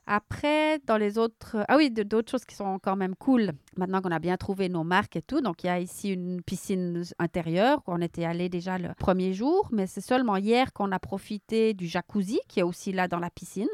Après, 0.09 0.79
dans 0.87 0.99
les 0.99 1.19
autres... 1.19 1.65
Ah 1.67 1.77
oui, 1.77 1.91
d'autres 1.91 2.31
choses 2.31 2.45
qui 2.45 2.55
sont 2.55 2.79
quand 2.79 2.95
même 2.95 3.17
cool. 3.17 3.51
Maintenant 3.77 4.01
qu'on 4.01 4.13
a 4.13 4.21
bien 4.21 4.37
trouvé 4.37 4.69
nos 4.69 4.85
marques 4.85 5.17
et 5.17 5.23
tout. 5.23 5.41
Donc, 5.41 5.65
il 5.65 5.67
y 5.67 5.71
a 5.71 5.81
ici 5.81 6.13
une 6.13 6.43
piscine 6.43 7.03
intérieure. 7.19 7.83
On 7.89 8.01
était 8.01 8.25
allé 8.25 8.49
déjà 8.49 8.79
le 8.79 8.91
premier 8.97 9.33
jour. 9.33 9.69
Mais 9.73 9.89
c'est 9.89 10.01
seulement 10.01 10.37
hier 10.37 10.73
qu'on 10.73 10.93
a 10.93 11.01
profité 11.01 11.75
du 11.75 11.89
jacuzzi 11.89 12.39
qui 12.47 12.61
est 12.61 12.63
aussi 12.63 12.93
là 12.93 13.09
dans 13.09 13.19
la 13.19 13.31
piscine. 13.31 13.67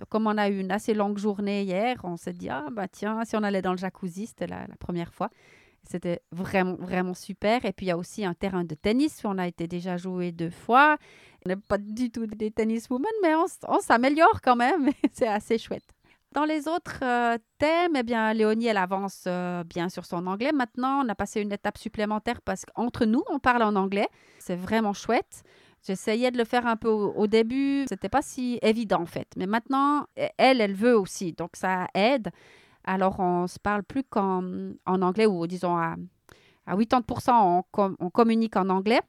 Donc, 0.00 0.08
comme 0.08 0.26
on 0.26 0.36
a 0.36 0.48
eu 0.48 0.58
une 0.58 0.72
assez 0.72 0.92
longue 0.92 1.18
journée 1.18 1.62
hier, 1.62 1.98
on 2.02 2.16
s'est 2.16 2.32
dit, 2.32 2.48
ah 2.48 2.66
bah 2.72 2.88
tiens, 2.88 3.24
si 3.24 3.36
on 3.36 3.44
allait 3.44 3.62
dans 3.62 3.70
le 3.70 3.78
jacuzzi, 3.78 4.26
c'était 4.26 4.48
la, 4.48 4.66
la 4.66 4.76
première 4.80 5.14
fois. 5.14 5.30
C'était 5.88 6.20
vraiment, 6.32 6.74
vraiment 6.74 7.14
super. 7.14 7.64
Et 7.64 7.72
puis, 7.72 7.86
il 7.86 7.88
y 7.88 7.92
a 7.92 7.96
aussi 7.96 8.24
un 8.24 8.34
terrain 8.34 8.64
de 8.64 8.74
tennis 8.74 9.22
où 9.24 9.28
on 9.28 9.38
a 9.38 9.46
été 9.46 9.68
déjà 9.68 9.96
joué 9.96 10.32
deux 10.32 10.50
fois. 10.50 10.96
On 11.44 11.48
n'est 11.48 11.56
pas 11.56 11.78
du 11.78 12.10
tout 12.10 12.26
des 12.26 12.50
tenniswomen, 12.50 13.06
mais 13.22 13.34
on, 13.68 13.80
s'améliore 13.80 14.40
quand 14.42 14.56
même. 14.56 14.90
C'est 15.12 15.28
assez 15.28 15.58
chouette. 15.58 15.84
Dans 16.32 16.44
les 16.44 16.68
autres 16.68 16.98
euh, 17.02 17.38
thèmes, 17.58 17.96
eh 17.96 18.02
bien, 18.02 18.32
Léonie, 18.34 18.66
elle 18.66 18.76
avance 18.76 19.24
euh, 19.26 19.62
bien 19.64 19.88
sur 19.88 20.04
son 20.04 20.26
anglais. 20.26 20.52
Maintenant, 20.52 21.04
on 21.04 21.08
a 21.08 21.14
passé 21.14 21.40
une 21.40 21.52
étape 21.52 21.78
supplémentaire 21.78 22.42
parce 22.42 22.64
qu'entre 22.64 23.04
nous, 23.04 23.22
on 23.30 23.38
parle 23.38 23.62
en 23.62 23.76
anglais. 23.76 24.08
C'est 24.38 24.56
vraiment 24.56 24.92
chouette. 24.92 25.44
J'essayais 25.86 26.32
de 26.32 26.36
le 26.36 26.44
faire 26.44 26.66
un 26.66 26.76
peu 26.76 26.88
au, 26.88 27.12
au 27.12 27.26
début. 27.28 27.84
C'était 27.88 28.08
pas 28.08 28.22
si 28.22 28.58
évident, 28.60 29.02
en 29.02 29.06
fait. 29.06 29.28
Mais 29.36 29.46
maintenant, 29.46 30.02
e- 30.18 30.28
elle, 30.36 30.60
elle 30.60 30.74
veut 30.74 30.98
aussi. 30.98 31.32
Donc, 31.32 31.50
ça 31.54 31.86
aide. 31.94 32.30
Alors, 32.86 33.20
on 33.20 33.46
se 33.46 33.58
parle 33.58 33.82
plus 33.82 34.04
qu'en 34.04 34.42
en 34.86 35.02
anglais 35.02 35.26
ou 35.26 35.46
disons 35.46 35.76
à, 35.76 35.96
à 36.66 36.76
80%, 36.76 37.64
on, 37.76 37.96
on 37.98 38.10
communique 38.10 38.56
en 38.56 38.68
anglais. 38.68 39.00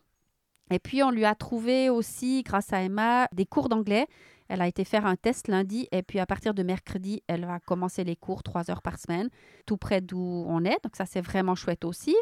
Et 0.72 0.80
puis, 0.80 1.04
on 1.04 1.12
lui 1.12 1.26
a 1.26 1.36
trouvé 1.36 1.90
aussi, 1.90 2.44
grâce 2.44 2.74
à 2.74 2.82
Emma, 2.82 3.28
des 3.32 3.46
cours 3.46 3.70
d'anglais. 3.70 4.08
Elle 4.50 4.62
a 4.62 4.68
été 4.68 4.86
faire 4.86 5.06
un 5.06 5.16
test 5.16 5.48
lundi 5.48 5.88
et 5.92 6.04
puis 6.04 6.20
à 6.20 6.26
partir 6.26 6.54
de 6.54 6.64
mercredi, 6.64 7.22
elle 7.28 7.46
va 7.46 7.60
commencer 7.60 8.04
les 8.04 8.16
cours 8.16 8.44
trois 8.44 8.72
heures 8.72 8.82
par 8.82 8.98
semaine, 8.98 9.30
tout 9.66 9.78
près 9.78 10.02
d'où 10.02 10.46
on 10.48 10.64
est. 10.64 10.78
Donc 10.84 10.96
ça, 10.96 11.06
c'est 11.06 11.22
vraiment 11.22 11.56
chouette 11.56 11.84
aussi. 11.84 12.16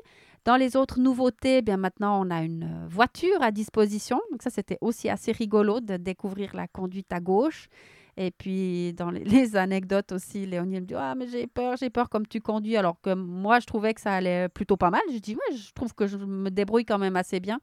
Dans 0.43 0.55
les 0.55 0.75
autres 0.75 0.99
nouveautés, 0.99 1.61
bien 1.61 1.77
maintenant, 1.77 2.23
on 2.25 2.29
a 2.29 2.43
une 2.43 2.63
euh, 2.63 2.87
voiture 2.87 3.41
à 3.41 3.51
disposition. 3.51 4.19
Donc 4.31 4.41
ça, 4.41 4.49
c'était 4.49 4.77
aussi 4.81 5.09
assez 5.09 5.31
rigolo 5.31 5.79
de 5.79 5.97
découvrir 5.97 6.55
la 6.55 6.67
conduite 6.67 7.11
à 7.13 7.19
gauche. 7.19 7.67
Et 8.17 8.31
puis, 8.31 8.93
dans 8.93 9.11
les, 9.11 9.23
anecdotes 9.55 10.11
aussi, 10.11 10.45
Léonie 10.45 10.79
me 10.79 10.85
dit 10.85 10.95
Ah, 10.95 11.15
mais 11.15 11.27
j'ai 11.27 11.47
peur, 11.47 11.75
j'ai 11.77 11.89
peur 11.89 12.09
comme 12.09 12.25
tu 12.27 12.41
conduis. 12.41 12.77
Alors 12.77 12.99
que 13.01 13.13
moi, 13.13 13.59
je 13.59 13.65
trouvais 13.65 13.93
que 13.93 14.01
ça 14.01 14.13
allait 14.13 14.49
plutôt 14.49 14.77
pas 14.77 14.89
mal. 14.89 15.01
Je 15.11 15.17
dis 15.17 15.35
Ouais, 15.35 15.57
je 15.57 15.71
trouve 15.73 15.93
que 15.93 16.07
je 16.07 16.17
me 16.17 16.49
débrouille 16.49 16.85
quand 16.85 16.99
même 16.99 17.15
assez 17.15 17.39
bien. 17.39 17.59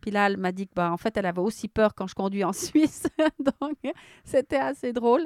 Puis 0.00 0.10
là, 0.10 0.26
elle 0.26 0.36
m'a 0.36 0.52
dit 0.52 0.68
que, 0.68 0.74
bah, 0.74 0.92
en 0.92 0.98
fait, 0.98 1.16
elle 1.16 1.26
avait 1.26 1.40
aussi 1.40 1.68
peur 1.68 1.94
quand 1.94 2.06
je 2.06 2.14
conduis 2.14 2.44
en 2.44 2.52
Suisse. 2.52 3.06
Donc, 3.38 3.78
c'était 4.24 4.56
assez 4.56 4.92
drôle. 4.92 5.24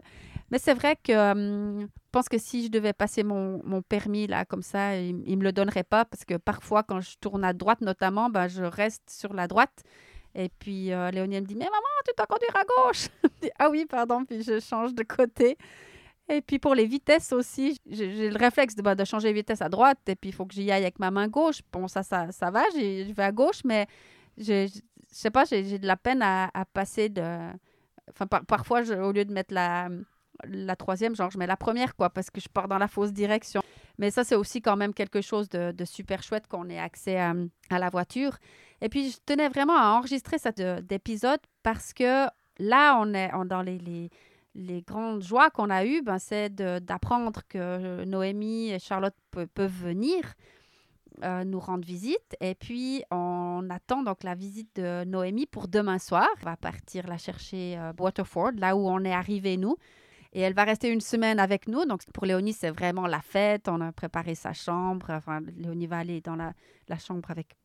Mais 0.51 0.59
c'est 0.59 0.75
vrai 0.75 0.97
que 0.97 1.33
hum, 1.33 1.81
je 1.83 2.13
pense 2.13 2.29
que 2.29 2.39
si 2.39 2.65
je 2.65 2.71
devais 2.71 2.93
passer 2.93 3.23
mon, 3.23 3.61
mon 3.65 3.83
permis 3.83 4.27
là 4.27 4.45
comme 4.45 4.63
ça, 4.63 4.97
il 4.97 5.17
ne 5.17 5.37
me 5.37 5.45
le 5.45 5.53
donnerait 5.53 5.85
pas 5.85 6.05
parce 6.05 6.25
que 6.25 6.37
parfois, 6.37 6.83
quand 6.83 7.01
je 7.01 7.17
tourne 7.21 7.45
à 7.45 7.53
droite 7.53 7.81
notamment, 7.81 8.31
ben, 8.31 8.49
je 8.49 8.63
reste 8.63 9.11
sur 9.11 9.33
la 9.33 9.49
droite. 9.49 9.83
Et 10.35 10.49
puis 10.49 10.93
euh, 10.93 11.11
Léonie 11.11 11.41
me 11.41 11.47
dit 11.47 11.57
Mais 11.57 11.65
maman, 11.65 11.87
tu 12.07 12.13
dois 12.17 12.27
conduire 12.27 12.57
à 12.57 12.65
gauche 12.65 13.09
Ah 13.59 13.71
oui, 13.71 13.87
pardon, 13.87 14.25
puis 14.25 14.43
je 14.43 14.61
change 14.61 14.95
de 14.95 15.03
côté. 15.03 15.57
Et 16.29 16.41
puis 16.43 16.61
pour 16.61 16.75
les 16.75 16.87
vitesses 16.87 17.33
aussi, 17.33 17.81
j'ai 17.89 18.31
le 18.31 18.39
réflexe 18.39 18.77
de, 18.77 18.83
bah, 18.83 18.95
de 18.95 19.05
changer 19.05 19.31
de 19.31 19.35
vitesse 19.35 19.63
à 19.63 19.69
droite 19.69 19.99
et 20.07 20.15
puis 20.15 20.31
il 20.31 20.33
faut 20.33 20.47
que 20.47 20.55
j'y 20.55 20.71
aille 20.71 20.83
avec 20.83 21.01
ma 21.01 21.11
main 21.11 21.27
gauche. 21.27 21.61
Bon, 21.73 21.89
ça, 21.89 22.05
ça, 22.05 22.31
ça 22.31 22.51
va, 22.51 22.63
je 22.73 23.13
vais 23.13 23.23
à 23.23 23.33
gauche, 23.33 23.63
mais 23.65 23.87
je 24.39 24.65
ne 24.65 24.69
sais 25.09 25.31
pas, 25.31 25.45
j'ai 25.45 25.79
de 25.79 25.87
la 25.87 25.97
peine 25.97 26.23
à, 26.23 26.51
passer 26.73 27.09
de. 27.09 27.23
Enfin, 28.11 28.27
parfois, 28.27 28.83
je, 28.83 28.95
au 28.95 29.13
lieu 29.13 29.25
de 29.25 29.33
mettre 29.33 29.53
la, 29.53 29.89
la 30.45 30.77
troisième, 30.77 31.15
genre 31.15 31.31
je 31.31 31.39
mets 31.39 31.47
la 31.47 31.57
première, 31.57 31.97
quoi, 31.97 32.11
parce 32.11 32.31
que 32.31 32.41
je 32.41 32.49
pars 32.49 32.69
dans 32.69 32.79
la 32.79 32.89
fausse 32.89 33.13
direction. 33.13 33.63
Mais 33.99 34.11
ça, 34.11 34.25
c'est 34.25 34.35
aussi 34.35 34.63
quand 34.63 34.77
même 34.77 34.95
quelque 34.95 35.21
chose 35.21 35.49
de, 35.49 35.85
super 35.85 36.23
chouette 36.23 36.47
qu'on 36.47 36.69
ait 36.69 36.79
accès 36.79 37.19
à, 37.19 37.35
la 37.71 37.91
voiture. 37.91 38.39
Et 38.83 38.89
puis, 38.89 39.11
je 39.11 39.19
tenais 39.25 39.49
vraiment 39.49 39.77
à 39.77 39.99
enregistrer 39.99 40.39
cet 40.39 40.61
euh, 40.61 40.81
épisode 40.91 41.41
parce 41.63 41.93
que 41.93 42.27
là, 42.59 42.99
on 43.01 43.13
est 43.15 43.31
dans 43.47 43.63
les, 43.63 44.11
grandes 44.87 45.23
joies 45.23 45.51
qu'on 45.51 45.71
a 45.71 45.85
eues, 45.85 46.03
ben, 46.03 46.19
c'est 46.19 46.55
d'apprendre 46.55 47.43
que 47.49 48.05
Noémie 48.05 48.71
et 48.71 48.79
Charlotte 48.79 49.15
peuvent 49.31 49.83
venir 49.83 50.23
euh, 51.23 51.45
nous 51.45 51.61
rendre 51.61 51.85
visite. 51.85 52.37
Et 52.41 52.55
puis, 52.55 53.03
on 53.11 53.69
attend 53.71 54.03
donc 54.03 54.23
la 54.25 54.35
visite 54.35 54.75
de 54.77 55.05
Noémie 55.05 55.47
pour 55.47 55.69
demain 55.69 55.99
soir. 55.99 56.27
On 56.41 56.47
va 56.47 56.57
partir 56.57 57.07
la 57.07 57.19
chercher 57.19 57.77
à 57.77 57.91
euh, 57.91 57.93
Waterford, 57.99 58.53
là 58.57 58.75
où 58.75 58.89
on 58.89 59.05
est 59.05 59.13
arrivé 59.13 59.59
nous. 59.59 59.77
Et 60.33 60.41
elle 60.41 60.55
va 60.55 60.65
rester 60.65 60.89
une 60.89 61.01
semaine 61.01 61.39
avec 61.39 61.69
nous. 61.69 61.85
Donc, 61.85 62.01
pour 62.15 62.25
Léonie, 62.25 62.55
c'est 62.55 62.71
vraiment 62.71 63.07
la 63.07 63.21
fête. 63.21 63.69
On 63.69 63.81
a 63.81 63.93
préparé 63.93 64.35
sa 64.35 64.53
chambre. 64.53 65.21
Léonie 65.57 65.87
va 65.87 65.99
aller 65.99 66.21
dans 66.21 66.37
la 66.37 66.99
chambre 66.99 67.31
avec 67.31 67.57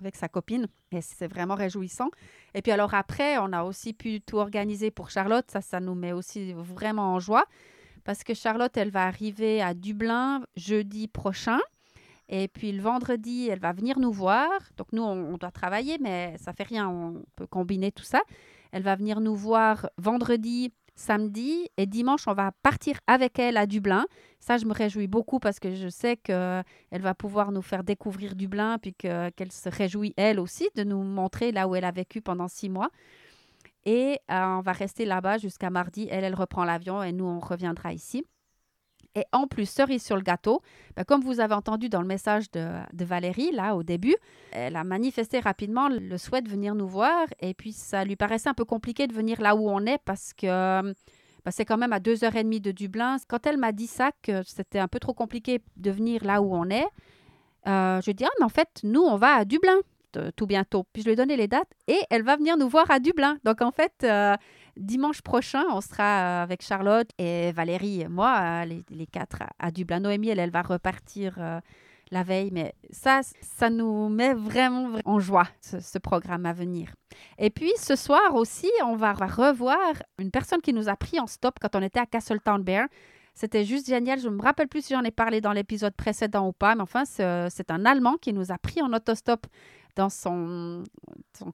avec 0.00 0.16
sa 0.16 0.28
copine. 0.28 0.66
Et 0.92 1.00
c'est 1.00 1.26
vraiment 1.26 1.54
réjouissant. 1.54 2.10
Et 2.54 2.62
puis 2.62 2.72
alors 2.72 2.94
après, 2.94 3.38
on 3.38 3.52
a 3.52 3.64
aussi 3.64 3.92
pu 3.92 4.20
tout 4.20 4.36
organiser 4.36 4.90
pour 4.90 5.10
Charlotte. 5.10 5.50
Ça, 5.50 5.60
ça 5.60 5.80
nous 5.80 5.94
met 5.94 6.12
aussi 6.12 6.52
vraiment 6.52 7.14
en 7.14 7.20
joie. 7.20 7.44
Parce 8.04 8.24
que 8.24 8.34
Charlotte, 8.34 8.76
elle 8.76 8.90
va 8.90 9.04
arriver 9.04 9.60
à 9.60 9.74
Dublin 9.74 10.42
jeudi 10.56 11.08
prochain. 11.08 11.58
Et 12.28 12.48
puis 12.48 12.72
le 12.72 12.82
vendredi, 12.82 13.48
elle 13.48 13.58
va 13.58 13.72
venir 13.72 13.98
nous 13.98 14.12
voir. 14.12 14.48
Donc 14.76 14.88
nous, 14.92 15.02
on, 15.02 15.36
doit 15.36 15.50
travailler, 15.50 15.98
mais 16.00 16.36
ça 16.38 16.52
fait 16.52 16.64
rien. 16.64 16.88
On 16.88 17.24
peut 17.36 17.46
combiner 17.46 17.92
tout 17.92 18.04
ça. 18.04 18.22
Elle 18.72 18.82
va 18.82 18.96
venir 18.96 19.20
nous 19.20 19.34
voir 19.34 19.88
vendredi 19.96 20.72
samedi 20.98 21.68
et 21.76 21.86
dimanche, 21.86 22.26
on 22.26 22.34
va 22.34 22.50
partir 22.62 22.98
avec 23.06 23.38
elle 23.38 23.56
à 23.56 23.66
Dublin. 23.66 24.04
Ça, 24.40 24.58
je 24.58 24.66
me 24.66 24.72
réjouis 24.72 25.06
beaucoup 25.06 25.38
parce 25.38 25.60
que 25.60 25.74
je 25.74 25.88
sais 25.88 26.16
qu'elle 26.16 26.64
va 26.92 27.14
pouvoir 27.14 27.52
nous 27.52 27.62
faire 27.62 27.84
découvrir 27.84 28.34
Dublin, 28.34 28.78
puis 28.78 28.94
qu'elle 28.94 29.52
se 29.52 29.68
réjouit 29.68 30.12
elle 30.16 30.40
aussi 30.40 30.68
de 30.74 30.84
nous 30.84 31.02
montrer 31.02 31.52
là 31.52 31.68
où 31.68 31.74
elle 31.74 31.84
a 31.84 31.92
vécu 31.92 32.20
pendant 32.20 32.48
six 32.48 32.68
mois. 32.68 32.90
Et 33.84 34.18
euh, 34.30 34.44
on 34.58 34.60
va 34.60 34.72
rester 34.72 35.04
là-bas 35.04 35.38
jusqu'à 35.38 35.70
mardi. 35.70 36.08
Elle, 36.10 36.24
elle 36.24 36.34
reprend 36.34 36.64
l'avion 36.64 37.02
et 37.02 37.12
nous, 37.12 37.24
on 37.24 37.38
reviendra 37.38 37.92
ici. 37.92 38.24
Et 39.14 39.24
en 39.32 39.46
plus, 39.46 39.68
cerise 39.68 40.04
sur 40.04 40.16
le 40.16 40.22
gâteau, 40.22 40.62
ben, 40.96 41.04
comme 41.04 41.22
vous 41.22 41.40
avez 41.40 41.54
entendu 41.54 41.88
dans 41.88 42.00
le 42.00 42.06
message 42.06 42.50
de, 42.50 43.04
Valérie, 43.04 43.50
là, 43.52 43.74
au 43.74 43.82
début, 43.82 44.16
elle 44.52 44.76
a 44.76 44.84
manifesté 44.84 45.40
rapidement 45.40 45.88
le 45.88 46.18
souhait 46.18 46.42
de 46.42 46.48
venir 46.48 46.74
nous 46.74 46.88
voir. 46.88 47.26
Et 47.40 47.54
puis, 47.54 47.72
ça 47.72 48.04
lui 48.04 48.16
paraissait 48.16 48.48
un 48.48 48.54
peu 48.54 48.64
compliqué 48.64 49.06
de 49.06 49.14
venir 49.14 49.40
là 49.40 49.56
où 49.56 49.68
on 49.68 49.84
est 49.86 49.98
parce 50.04 50.32
que 50.34 50.82
ben, 51.44 51.50
c'est 51.50 51.64
quand 51.64 51.78
même 51.78 51.92
à 51.92 52.00
deux 52.00 52.24
heures 52.24 52.36
et 52.36 52.44
demie 52.44 52.60
de 52.60 52.70
Dublin. 52.70 53.16
Quand 53.28 53.46
elle 53.46 53.56
m'a 53.56 53.72
dit 53.72 53.86
ça, 53.86 54.10
que 54.22 54.42
c'était 54.44 54.78
un 54.78 54.88
peu 54.88 54.98
trop 54.98 55.14
compliqué 55.14 55.60
de 55.76 55.90
venir 55.90 56.24
là 56.24 56.42
où 56.42 56.54
on 56.54 56.68
est, 56.70 56.86
euh, 57.66 58.00
je 58.00 58.10
dis, 58.12 58.24
ah, 58.24 58.30
mais 58.38 58.44
en 58.44 58.50
fait, 58.50 58.68
nous, 58.82 59.02
on 59.02 59.16
va 59.16 59.34
à 59.34 59.44
Dublin 59.44 59.78
tout 60.36 60.46
bientôt. 60.46 60.84
Puis 60.92 61.02
je 61.02 61.06
lui 61.06 61.12
ai 61.12 61.16
donné 61.16 61.36
les 61.36 61.48
dates 61.48 61.70
et 61.86 61.98
elle 62.10 62.22
va 62.22 62.36
venir 62.36 62.56
nous 62.56 62.68
voir 62.68 62.90
à 62.90 62.98
Dublin. 62.98 63.38
Donc 63.44 63.62
en 63.62 63.70
fait, 63.70 63.92
euh, 64.04 64.34
dimanche 64.78 65.22
prochain, 65.22 65.64
on 65.70 65.80
sera 65.80 66.04
euh, 66.04 66.42
avec 66.42 66.62
Charlotte 66.62 67.10
et 67.18 67.52
Valérie 67.52 68.02
et 68.02 68.08
moi, 68.08 68.38
euh, 68.40 68.80
les, 68.90 69.06
quatre 69.06 69.42
à 69.58 69.70
Dublin. 69.70 70.00
Noémie, 70.00 70.28
elle, 70.28 70.38
elle 70.38 70.50
va 70.50 70.62
repartir 70.62 71.38
la 72.10 72.22
veille. 72.22 72.50
Mais 72.52 72.74
ça, 72.90 73.20
ça 73.40 73.70
nous 73.70 74.08
met 74.08 74.34
vraiment 74.34 74.98
en 75.04 75.18
joie, 75.18 75.48
ce, 75.60 75.98
programme 75.98 76.46
à 76.46 76.52
venir. 76.52 76.94
Et 77.38 77.50
puis 77.50 77.72
ce 77.76 77.96
soir 77.96 78.34
aussi, 78.34 78.70
on 78.84 78.96
va, 78.96 79.12
revoir 79.12 79.78
une 80.18 80.30
personne 80.30 80.60
qui 80.60 80.72
nous 80.72 80.88
a 80.88 80.96
pris 80.96 81.20
en 81.20 81.26
stop 81.26 81.58
quand 81.60 81.74
on 81.76 81.82
était 81.82 82.00
à 82.00 82.06
Castletown 82.06 82.62
Bear. 82.62 82.86
C'était 83.34 83.64
juste 83.64 83.86
génial. 83.86 84.18
Je 84.18 84.28
ne 84.28 84.34
me 84.34 84.42
rappelle 84.42 84.68
plus 84.68 84.84
si 84.84 84.94
j'en 84.94 85.04
ai 85.04 85.12
parlé 85.12 85.40
dans 85.40 85.52
l'épisode 85.52 85.94
précédent 85.94 86.48
ou 86.48 86.52
pas, 86.52 86.74
mais 86.74 86.82
enfin, 86.82 87.04
c'est 87.04 87.70
un 87.70 87.84
Allemand 87.84 88.16
qui 88.20 88.32
nous 88.32 88.50
a 88.50 88.58
pris 88.58 88.82
en 88.82 88.92
autostop 88.92 89.46
dans 89.94 90.10
son 90.10 90.84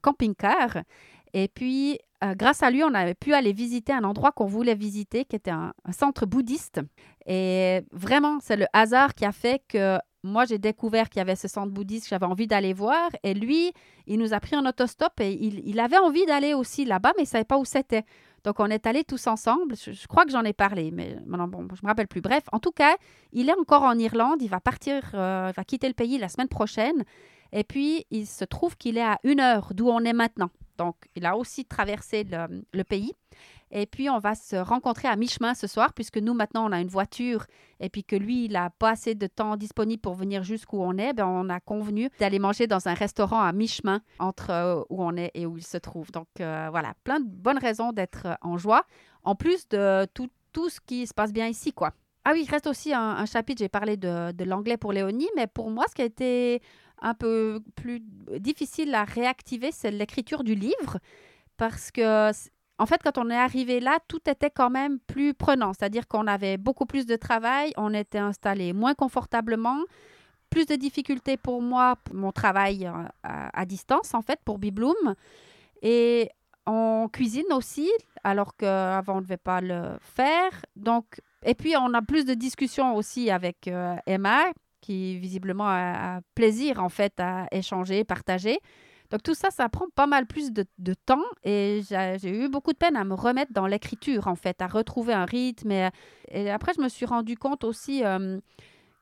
camping-car. 0.01 0.77
Et 1.35 1.49
puis, 1.49 1.99
euh, 2.23 2.33
grâce 2.33 2.63
à 2.63 2.71
lui, 2.71 2.81
on 2.85 2.93
avait 2.93 3.13
pu 3.13 3.33
aller 3.33 3.51
visiter 3.51 3.91
un 3.91 4.05
endroit 4.05 4.31
qu'on 4.31 4.45
voulait 4.45 4.73
visiter, 4.73 5.25
qui 5.25 5.35
était 5.35 5.51
un, 5.51 5.73
centre 5.91 6.25
bouddhiste. 6.25 6.79
Et 7.25 7.81
vraiment, 7.91 8.39
c'est 8.41 8.55
le 8.55 8.67
hasard 8.71 9.13
qui 9.13 9.25
a 9.25 9.33
fait 9.33 9.61
que 9.67 9.97
moi, 10.23 10.45
j'ai 10.45 10.57
découvert 10.57 11.09
qu'il 11.09 11.19
y 11.19 11.21
avait 11.21 11.35
ce 11.35 11.49
centre 11.49 11.73
bouddhiste 11.73 12.07
j'avais 12.07 12.25
envie 12.25 12.47
d'aller 12.47 12.71
voir. 12.71 13.09
Et 13.23 13.33
lui, 13.33 13.73
il 14.07 14.17
nous 14.17 14.33
a 14.33 14.39
pris 14.39 14.55
en 14.55 14.65
autostop 14.65 15.19
et 15.19 15.33
il, 15.33 15.79
avait 15.81 15.97
envie 15.97 16.25
d'aller 16.25 16.53
aussi 16.53 16.85
là-bas, 16.85 17.11
mais 17.17 17.23
il 17.23 17.27
ne 17.27 17.29
savait 17.29 17.43
pas 17.43 17.57
où 17.57 17.65
c'était. 17.65 18.05
Donc, 18.45 18.61
on 18.61 18.67
est 18.67 18.87
allés 18.87 19.03
tous 19.03 19.27
ensemble. 19.27 19.75
Je, 19.75 20.07
crois 20.07 20.23
que 20.23 20.31
j'en 20.31 20.43
ai 20.43 20.53
parlé, 20.53 20.91
mais 20.91 21.17
bon, 21.25 21.37
je 21.37 21.81
ne 21.81 21.81
me 21.83 21.87
rappelle 21.87 22.07
plus. 22.07 22.21
Bref, 22.21 22.43
en 22.53 22.59
tout 22.59 22.71
cas, 22.71 22.95
il 23.33 23.49
est 23.49 23.59
encore 23.59 23.83
en 23.83 23.99
Irlande. 23.99 24.41
Il 24.41 24.49
va 24.49 24.61
partir, 24.61 25.03
euh, 25.15 25.51
il 25.51 25.55
va 25.55 25.63
quitter 25.65 25.89
le 25.89 25.93
pays 25.93 26.17
la 26.17 26.29
semaine 26.29 26.47
prochaine. 26.47 27.03
Et 27.51 27.65
puis, 27.65 28.05
il 28.09 28.25
se 28.25 28.45
trouve 28.45 28.77
qu'il 28.77 28.97
est 28.97 29.03
à 29.03 29.19
une 29.25 29.41
heure 29.41 29.73
d'où 29.73 29.89
on 29.89 29.99
est 29.99 30.13
maintenant. 30.13 30.49
Donc, 30.77 30.95
il 31.15 31.25
a 31.25 31.37
aussi 31.37 31.65
traversé 31.65 32.25
le, 32.25 32.83
pays. 32.83 33.13
Et 33.71 33.85
puis, 33.85 34.09
on 34.09 34.19
va 34.19 34.35
se 34.35 34.55
rencontrer 34.55 35.07
à 35.07 35.15
mi-chemin 35.15 35.53
ce 35.53 35.67
soir, 35.67 35.93
puisque 35.93 36.17
nous, 36.17 36.33
maintenant, 36.33 36.67
on 36.67 36.71
a 36.71 36.79
une 36.79 36.87
voiture 36.87 37.45
et 37.79 37.89
puis 37.89 38.03
que 38.03 38.15
lui, 38.15 38.45
il 38.45 38.53
n'a 38.53 38.69
pas 38.69 38.91
assez 38.91 39.15
de 39.15 39.27
temps 39.27 39.57
disponible 39.57 40.01
pour 40.01 40.13
venir 40.13 40.43
jusqu'où 40.43 40.81
on 40.81 40.97
est. 40.97 41.13
Ben, 41.13 41.25
on 41.25 41.49
a 41.49 41.59
convenu 41.59 42.09
d'aller 42.19 42.39
manger 42.39 42.67
dans 42.67 42.87
un 42.87 42.93
restaurant 42.93 43.41
à 43.41 43.51
mi-chemin 43.51 44.01
entre 44.19 44.49
euh, 44.51 44.81
où 44.89 45.03
on 45.03 45.15
est 45.17 45.31
et 45.33 45.45
où 45.45 45.57
il 45.57 45.65
se 45.65 45.77
trouve. 45.77 46.11
Donc, 46.11 46.27
euh, 46.39 46.67
voilà, 46.71 46.93
plein 47.03 47.19
de 47.19 47.27
bonnes 47.27 47.57
raisons 47.57 47.91
d'être 47.91 48.37
en 48.41 48.57
joie, 48.57 48.85
en 49.23 49.35
plus 49.35 49.67
de 49.69 50.05
tout, 50.13 50.29
tout 50.53 50.69
ce 50.69 50.79
qui 50.79 51.07
se 51.07 51.13
passe 51.13 51.33
bien 51.33 51.47
ici, 51.47 51.73
quoi. 51.73 51.91
Ah 52.27 52.31
oui, 52.33 52.43
il 52.47 52.49
reste 52.49 52.65
aussi 52.65 52.91
un, 52.91 53.23
chapitre, 53.27 53.59
j'ai 53.59 53.69
parlé 53.69 53.97
de, 53.97 54.31
de 54.31 54.43
l'anglais 54.45 54.77
pour 54.77 54.91
Léonie, 54.91 55.29
mais 55.35 55.45
pour 55.45 55.69
moi, 55.69 55.85
ce 55.87 55.93
qui 55.93 56.01
a 56.01 56.05
été 56.05 56.59
un 57.01 57.13
peu 57.13 57.61
plus 57.75 58.01
difficile 58.39 58.93
à 58.95 59.03
réactiver, 59.03 59.71
c'est 59.71 59.91
l'écriture 59.91 60.43
du 60.43 60.55
livre, 60.55 60.99
parce 61.57 61.91
que 61.91 62.31
en 62.77 62.85
fait, 62.85 63.01
quand 63.03 63.17
on 63.17 63.29
est 63.29 63.37
arrivé 63.37 63.79
là, 63.79 63.99
tout 64.07 64.29
était 64.29 64.49
quand 64.49 64.69
même 64.69 64.99
plus 64.99 65.33
prenant, 65.33 65.73
c'est-à-dire 65.73 66.07
qu'on 66.07 66.27
avait 66.27 66.57
beaucoup 66.57 66.85
plus 66.85 67.05
de 67.05 67.15
travail, 67.15 67.71
on 67.77 67.93
était 67.93 68.17
installé 68.17 68.73
moins 68.73 68.93
confortablement, 68.93 69.77
plus 70.49 70.65
de 70.65 70.75
difficultés 70.75 71.37
pour 71.37 71.61
moi, 71.61 71.95
mon 72.13 72.31
travail 72.31 72.85
euh, 72.85 72.91
à, 73.23 73.65
distance 73.65 74.13
en 74.13 74.21
fait 74.21 74.39
pour 74.43 74.57
Bibloom, 74.57 75.15
et 75.81 76.29
on 76.65 77.07
cuisine 77.11 77.51
aussi, 77.51 77.89
alors 78.23 78.55
qu'avant 78.57 79.15
on 79.15 79.17
ne 79.17 79.21
devait 79.21 79.37
pas 79.37 79.61
le 79.61 79.97
faire. 79.99 80.51
Donc, 80.75 81.21
et 81.43 81.55
puis 81.55 81.75
on 81.77 81.93
a 81.93 82.01
plus 82.01 82.25
de 82.25 82.33
discussions 82.33 82.95
aussi 82.95 83.29
avec 83.29 83.67
euh, 83.67 83.95
Emma, 84.05 84.51
qui 84.85 85.17
visiblement 85.17 85.67
a, 85.67 86.21
plaisir 86.35 86.83
en 86.83 86.89
fait 86.89 87.13
à 87.19 87.47
échanger, 87.51 88.03
partager. 88.03 88.59
Donc 89.09 89.23
tout 89.23 89.33
ça, 89.33 89.49
ça 89.49 89.67
prend 89.69 89.85
pas 89.95 90.07
mal 90.07 90.25
plus 90.27 90.51
de, 90.51 90.93
temps 91.05 91.23
et 91.43 91.81
j'ai 91.89 92.29
eu 92.29 92.49
beaucoup 92.49 92.71
de 92.71 92.77
peine 92.77 92.95
à 92.95 93.03
me 93.03 93.13
remettre 93.15 93.51
dans 93.51 93.67
l'écriture 93.67 94.27
en 94.27 94.35
fait, 94.35 94.61
à 94.61 94.67
retrouver 94.67 95.13
un 95.13 95.25
rythme. 95.25 95.71
Et, 96.29 96.51
après, 96.51 96.73
je 96.75 96.81
me 96.81 96.89
suis 96.89 97.05
rendu 97.05 97.35
compte 97.35 97.63
aussi, 97.63 98.03
euh, 98.03 98.39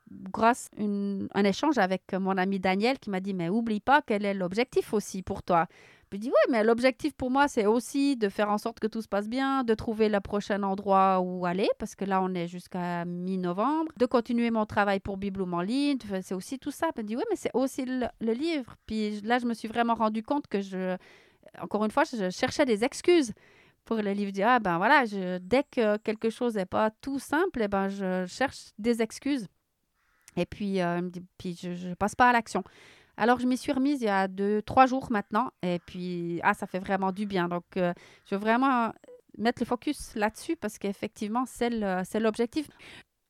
grâce 0.10 0.70
à 0.78 0.84
un 0.84 1.44
échange 1.44 1.78
avec 1.78 2.14
mon 2.14 2.38
ami 2.38 2.60
Daniel 2.60 3.00
qui 3.00 3.10
m'a 3.10 3.20
dit, 3.20 3.34
mais 3.34 3.50
oublie 3.50 3.80
pas 3.80 4.02
quel 4.06 4.26
est 4.26 4.34
l'objectif 4.34 4.94
aussi 4.94 5.22
pour 5.22 5.44
toi. 5.44 5.68
Je 6.14 6.20
dis 6.20 6.30
oui, 6.30 6.52
mais 6.52 6.64
l'objectif 6.64 7.14
pour 7.14 7.32
moi, 7.32 7.48
c'est 7.48 7.66
aussi 7.66 8.16
de 8.16 8.30
faire 8.30 8.52
en 8.52 8.60
sorte 8.60 8.80
que 8.80 8.86
tout 8.86 9.02
se 9.02 9.08
passe 9.08 9.28
bien, 9.28 9.64
de 9.64 9.74
trouver 9.74 10.10
le 10.10 10.20
prochain 10.20 10.62
endroit 10.62 11.20
où 11.22 11.48
aller, 11.48 11.68
parce 11.80 11.96
que 11.96 12.06
là, 12.06 12.22
on 12.22 12.36
est 12.36 12.48
jusqu'à 12.48 13.04
mi-novembre, 13.04 13.92
de 13.98 14.06
continuer 14.06 14.52
mon 14.52 14.68
travail 14.68 15.00
pour 15.00 15.18
Bibloom 15.18 15.56
en 15.56 15.62
ligne, 15.62 15.98
c'est 16.22 16.36
aussi 16.36 16.60
tout 16.60 16.70
ça. 16.70 16.92
Je 16.96 17.02
dit 17.02 17.16
oui, 17.16 17.24
mais 17.32 17.36
c'est 17.36 17.50
aussi 17.56 17.86
le, 17.86 18.08
livre. 18.22 18.76
Puis 18.86 19.22
là, 19.22 19.40
je 19.40 19.48
me 19.48 19.56
suis 19.56 19.68
vraiment 19.68 19.96
rendu 19.96 20.22
compte 20.22 20.46
que 20.46 20.62
je, 20.62 20.96
encore 21.60 21.84
une 21.84 21.90
fois, 21.90 22.04
je 22.04 22.30
cherchais 22.30 22.66
des 22.66 22.84
excuses 22.84 23.34
pour 23.84 23.98
le 23.98 24.12
livre. 24.12 24.32
Je 24.36 24.44
ah 24.44 24.60
ben 24.60 24.78
voilà, 24.78 25.06
dès 25.42 25.64
que 25.64 25.98
quelque 25.98 26.30
chose 26.30 26.54
n'est 26.54 26.68
pas 26.68 26.92
tout 26.92 27.18
simple, 27.18 27.60
eh 27.64 27.68
ben, 27.68 27.90
je 27.90 28.28
cherche 28.28 28.70
des 28.78 29.02
excuses. 29.02 29.48
Et 30.38 30.46
puis, 30.46 30.80
euh, 30.80 31.10
puis 31.40 31.58
je 31.60 31.90
ne 31.90 31.96
passe 31.96 32.14
pas 32.14 32.30
à 32.30 32.34
l'action. 32.34 32.64
Alors, 33.18 33.40
je 33.40 33.46
m'y 33.46 33.58
suis 33.58 33.72
remise 33.72 34.02
il 34.02 34.06
y 34.06 34.10
a 34.10 34.28
deux, 34.28 34.62
trois 34.62 34.86
jours 34.86 35.12
maintenant. 35.12 35.52
Et 35.62 35.80
puis, 35.86 36.40
ah, 36.44 36.54
ça 36.54 36.68
fait 36.68 36.80
vraiment 36.80 37.12
du 37.12 37.26
bien. 37.26 37.48
Donc, 37.48 37.66
euh, 37.78 37.94
je 38.26 38.36
veux 38.36 38.42
vraiment 38.42 38.92
mettre 39.38 39.62
le 39.62 39.66
focus 39.66 40.16
là-dessus 40.16 40.56
parce 40.56 40.78
qu'effectivement, 40.78 41.46
c'est 41.46 41.70
l'objectif. 42.20 42.68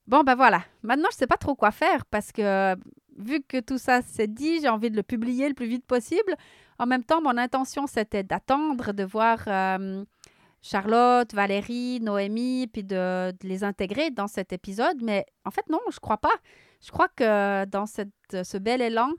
Bon, 0.07 0.23
ben 0.23 0.35
voilà. 0.35 0.63
Maintenant, 0.83 1.07
je 1.11 1.15
ne 1.15 1.19
sais 1.19 1.27
pas 1.27 1.37
trop 1.37 1.55
quoi 1.55 1.71
faire 1.71 2.05
parce 2.05 2.31
que 2.31 2.75
vu 3.17 3.41
que 3.41 3.59
tout 3.59 3.77
ça 3.77 4.01
s'est 4.01 4.27
dit, 4.27 4.59
j'ai 4.61 4.69
envie 4.69 4.91
de 4.91 4.95
le 4.95 5.03
publier 5.03 5.47
le 5.47 5.53
plus 5.53 5.67
vite 5.67 5.85
possible. 5.85 6.35
En 6.79 6.85
même 6.85 7.03
temps, 7.03 7.21
mon 7.21 7.37
intention, 7.37 7.87
c'était 7.87 8.23
d'attendre, 8.23 8.91
de 8.91 9.03
voir 9.03 9.39
euh, 9.47 10.03
Charlotte, 10.61 11.33
Valérie, 11.33 11.99
Noémie, 12.01 12.67
puis 12.67 12.83
de, 12.83 13.33
les 13.43 13.63
intégrer 13.63 14.11
dans 14.11 14.27
cet 14.27 14.51
épisode. 14.53 15.01
Mais 15.01 15.25
en 15.45 15.51
fait, 15.51 15.69
non, 15.69 15.79
je 15.91 15.99
crois 15.99 16.17
pas. 16.17 16.33
Je 16.81 16.91
crois 16.91 17.07
que 17.07 17.65
dans 17.65 17.85
ce 17.85 18.57
bel 18.57 18.81
élan, 18.81 19.11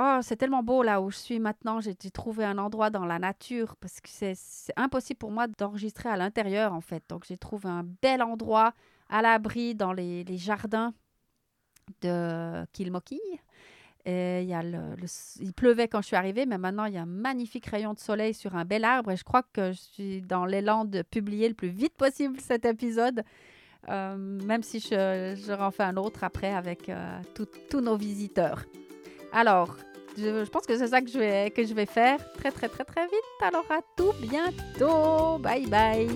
oh, 0.00 0.18
c'est 0.22 0.36
tellement 0.36 0.62
beau 0.62 0.82
là 0.82 1.00
où 1.00 1.10
je 1.10 1.16
suis 1.16 1.38
maintenant. 1.38 1.80
J'ai 1.80 1.94
trouvé 1.94 2.44
un 2.44 2.58
endroit 2.58 2.90
dans 2.90 3.04
la 3.04 3.18
nature 3.18 3.76
parce 3.76 4.00
que 4.00 4.08
c'est 4.10 4.34
impossible 4.76 5.18
pour 5.18 5.30
moi 5.30 5.46
d'enregistrer 5.46 6.08
à 6.08 6.16
l'intérieur 6.16 6.72
en 6.72 6.80
fait. 6.80 7.02
Donc 7.08 7.24
j'ai 7.26 7.36
trouvé 7.36 7.68
un 7.68 7.84
bel 8.02 8.22
endroit 8.22 8.72
à 9.08 9.22
l'abri 9.22 9.74
dans 9.74 9.92
les, 9.92 10.24
jardins 10.36 10.94
de 12.00 12.64
Kilmoki. 12.72 13.20
Et 14.06 14.44
il, 14.44 15.52
pleuvait 15.52 15.86
quand 15.86 16.00
je 16.00 16.06
suis 16.06 16.16
arrivée, 16.16 16.46
mais 16.46 16.56
maintenant 16.56 16.86
il 16.86 16.94
y 16.94 16.96
a 16.96 17.02
un 17.02 17.06
magnifique 17.06 17.66
rayon 17.66 17.92
de 17.92 17.98
soleil 17.98 18.32
sur 18.32 18.56
un 18.56 18.64
bel 18.64 18.84
arbre. 18.84 19.10
Et 19.10 19.16
je 19.16 19.24
crois 19.24 19.42
que 19.42 19.72
je 19.72 19.78
suis 19.78 20.22
dans 20.22 20.46
l'élan 20.46 20.86
de 20.86 21.02
publier 21.02 21.48
le 21.48 21.54
plus 21.54 21.68
vite 21.68 21.94
possible 21.94 22.40
cet 22.40 22.64
épisode, 22.64 23.22
euh, 23.90 24.16
même 24.16 24.62
si 24.62 24.80
je, 24.80 25.36
je 25.36 25.52
refais 25.52 25.82
un 25.82 25.98
autre 25.98 26.24
après 26.24 26.54
avec 26.54 26.88
euh, 26.88 27.20
tous 27.34 27.80
nos 27.80 27.96
visiteurs. 27.96 28.64
Alors, 29.32 29.76
je, 30.20 30.48
pense 30.50 30.66
que 30.66 30.76
c'est 30.76 30.88
ça 30.88 31.00
que 31.00 31.10
je, 31.10 31.18
vais, 31.18 31.50
que 31.50 31.64
je 31.64 31.74
vais 31.74 31.86
faire 31.86 32.18
très 32.34 32.50
très 32.50 32.68
très 32.68 32.84
très 32.84 33.04
vite. 33.04 33.40
Alors 33.40 33.64
à 33.70 33.80
tout 33.96 34.12
bientôt. 34.20 35.38
Bye 35.38 35.66
bye. 35.66 36.08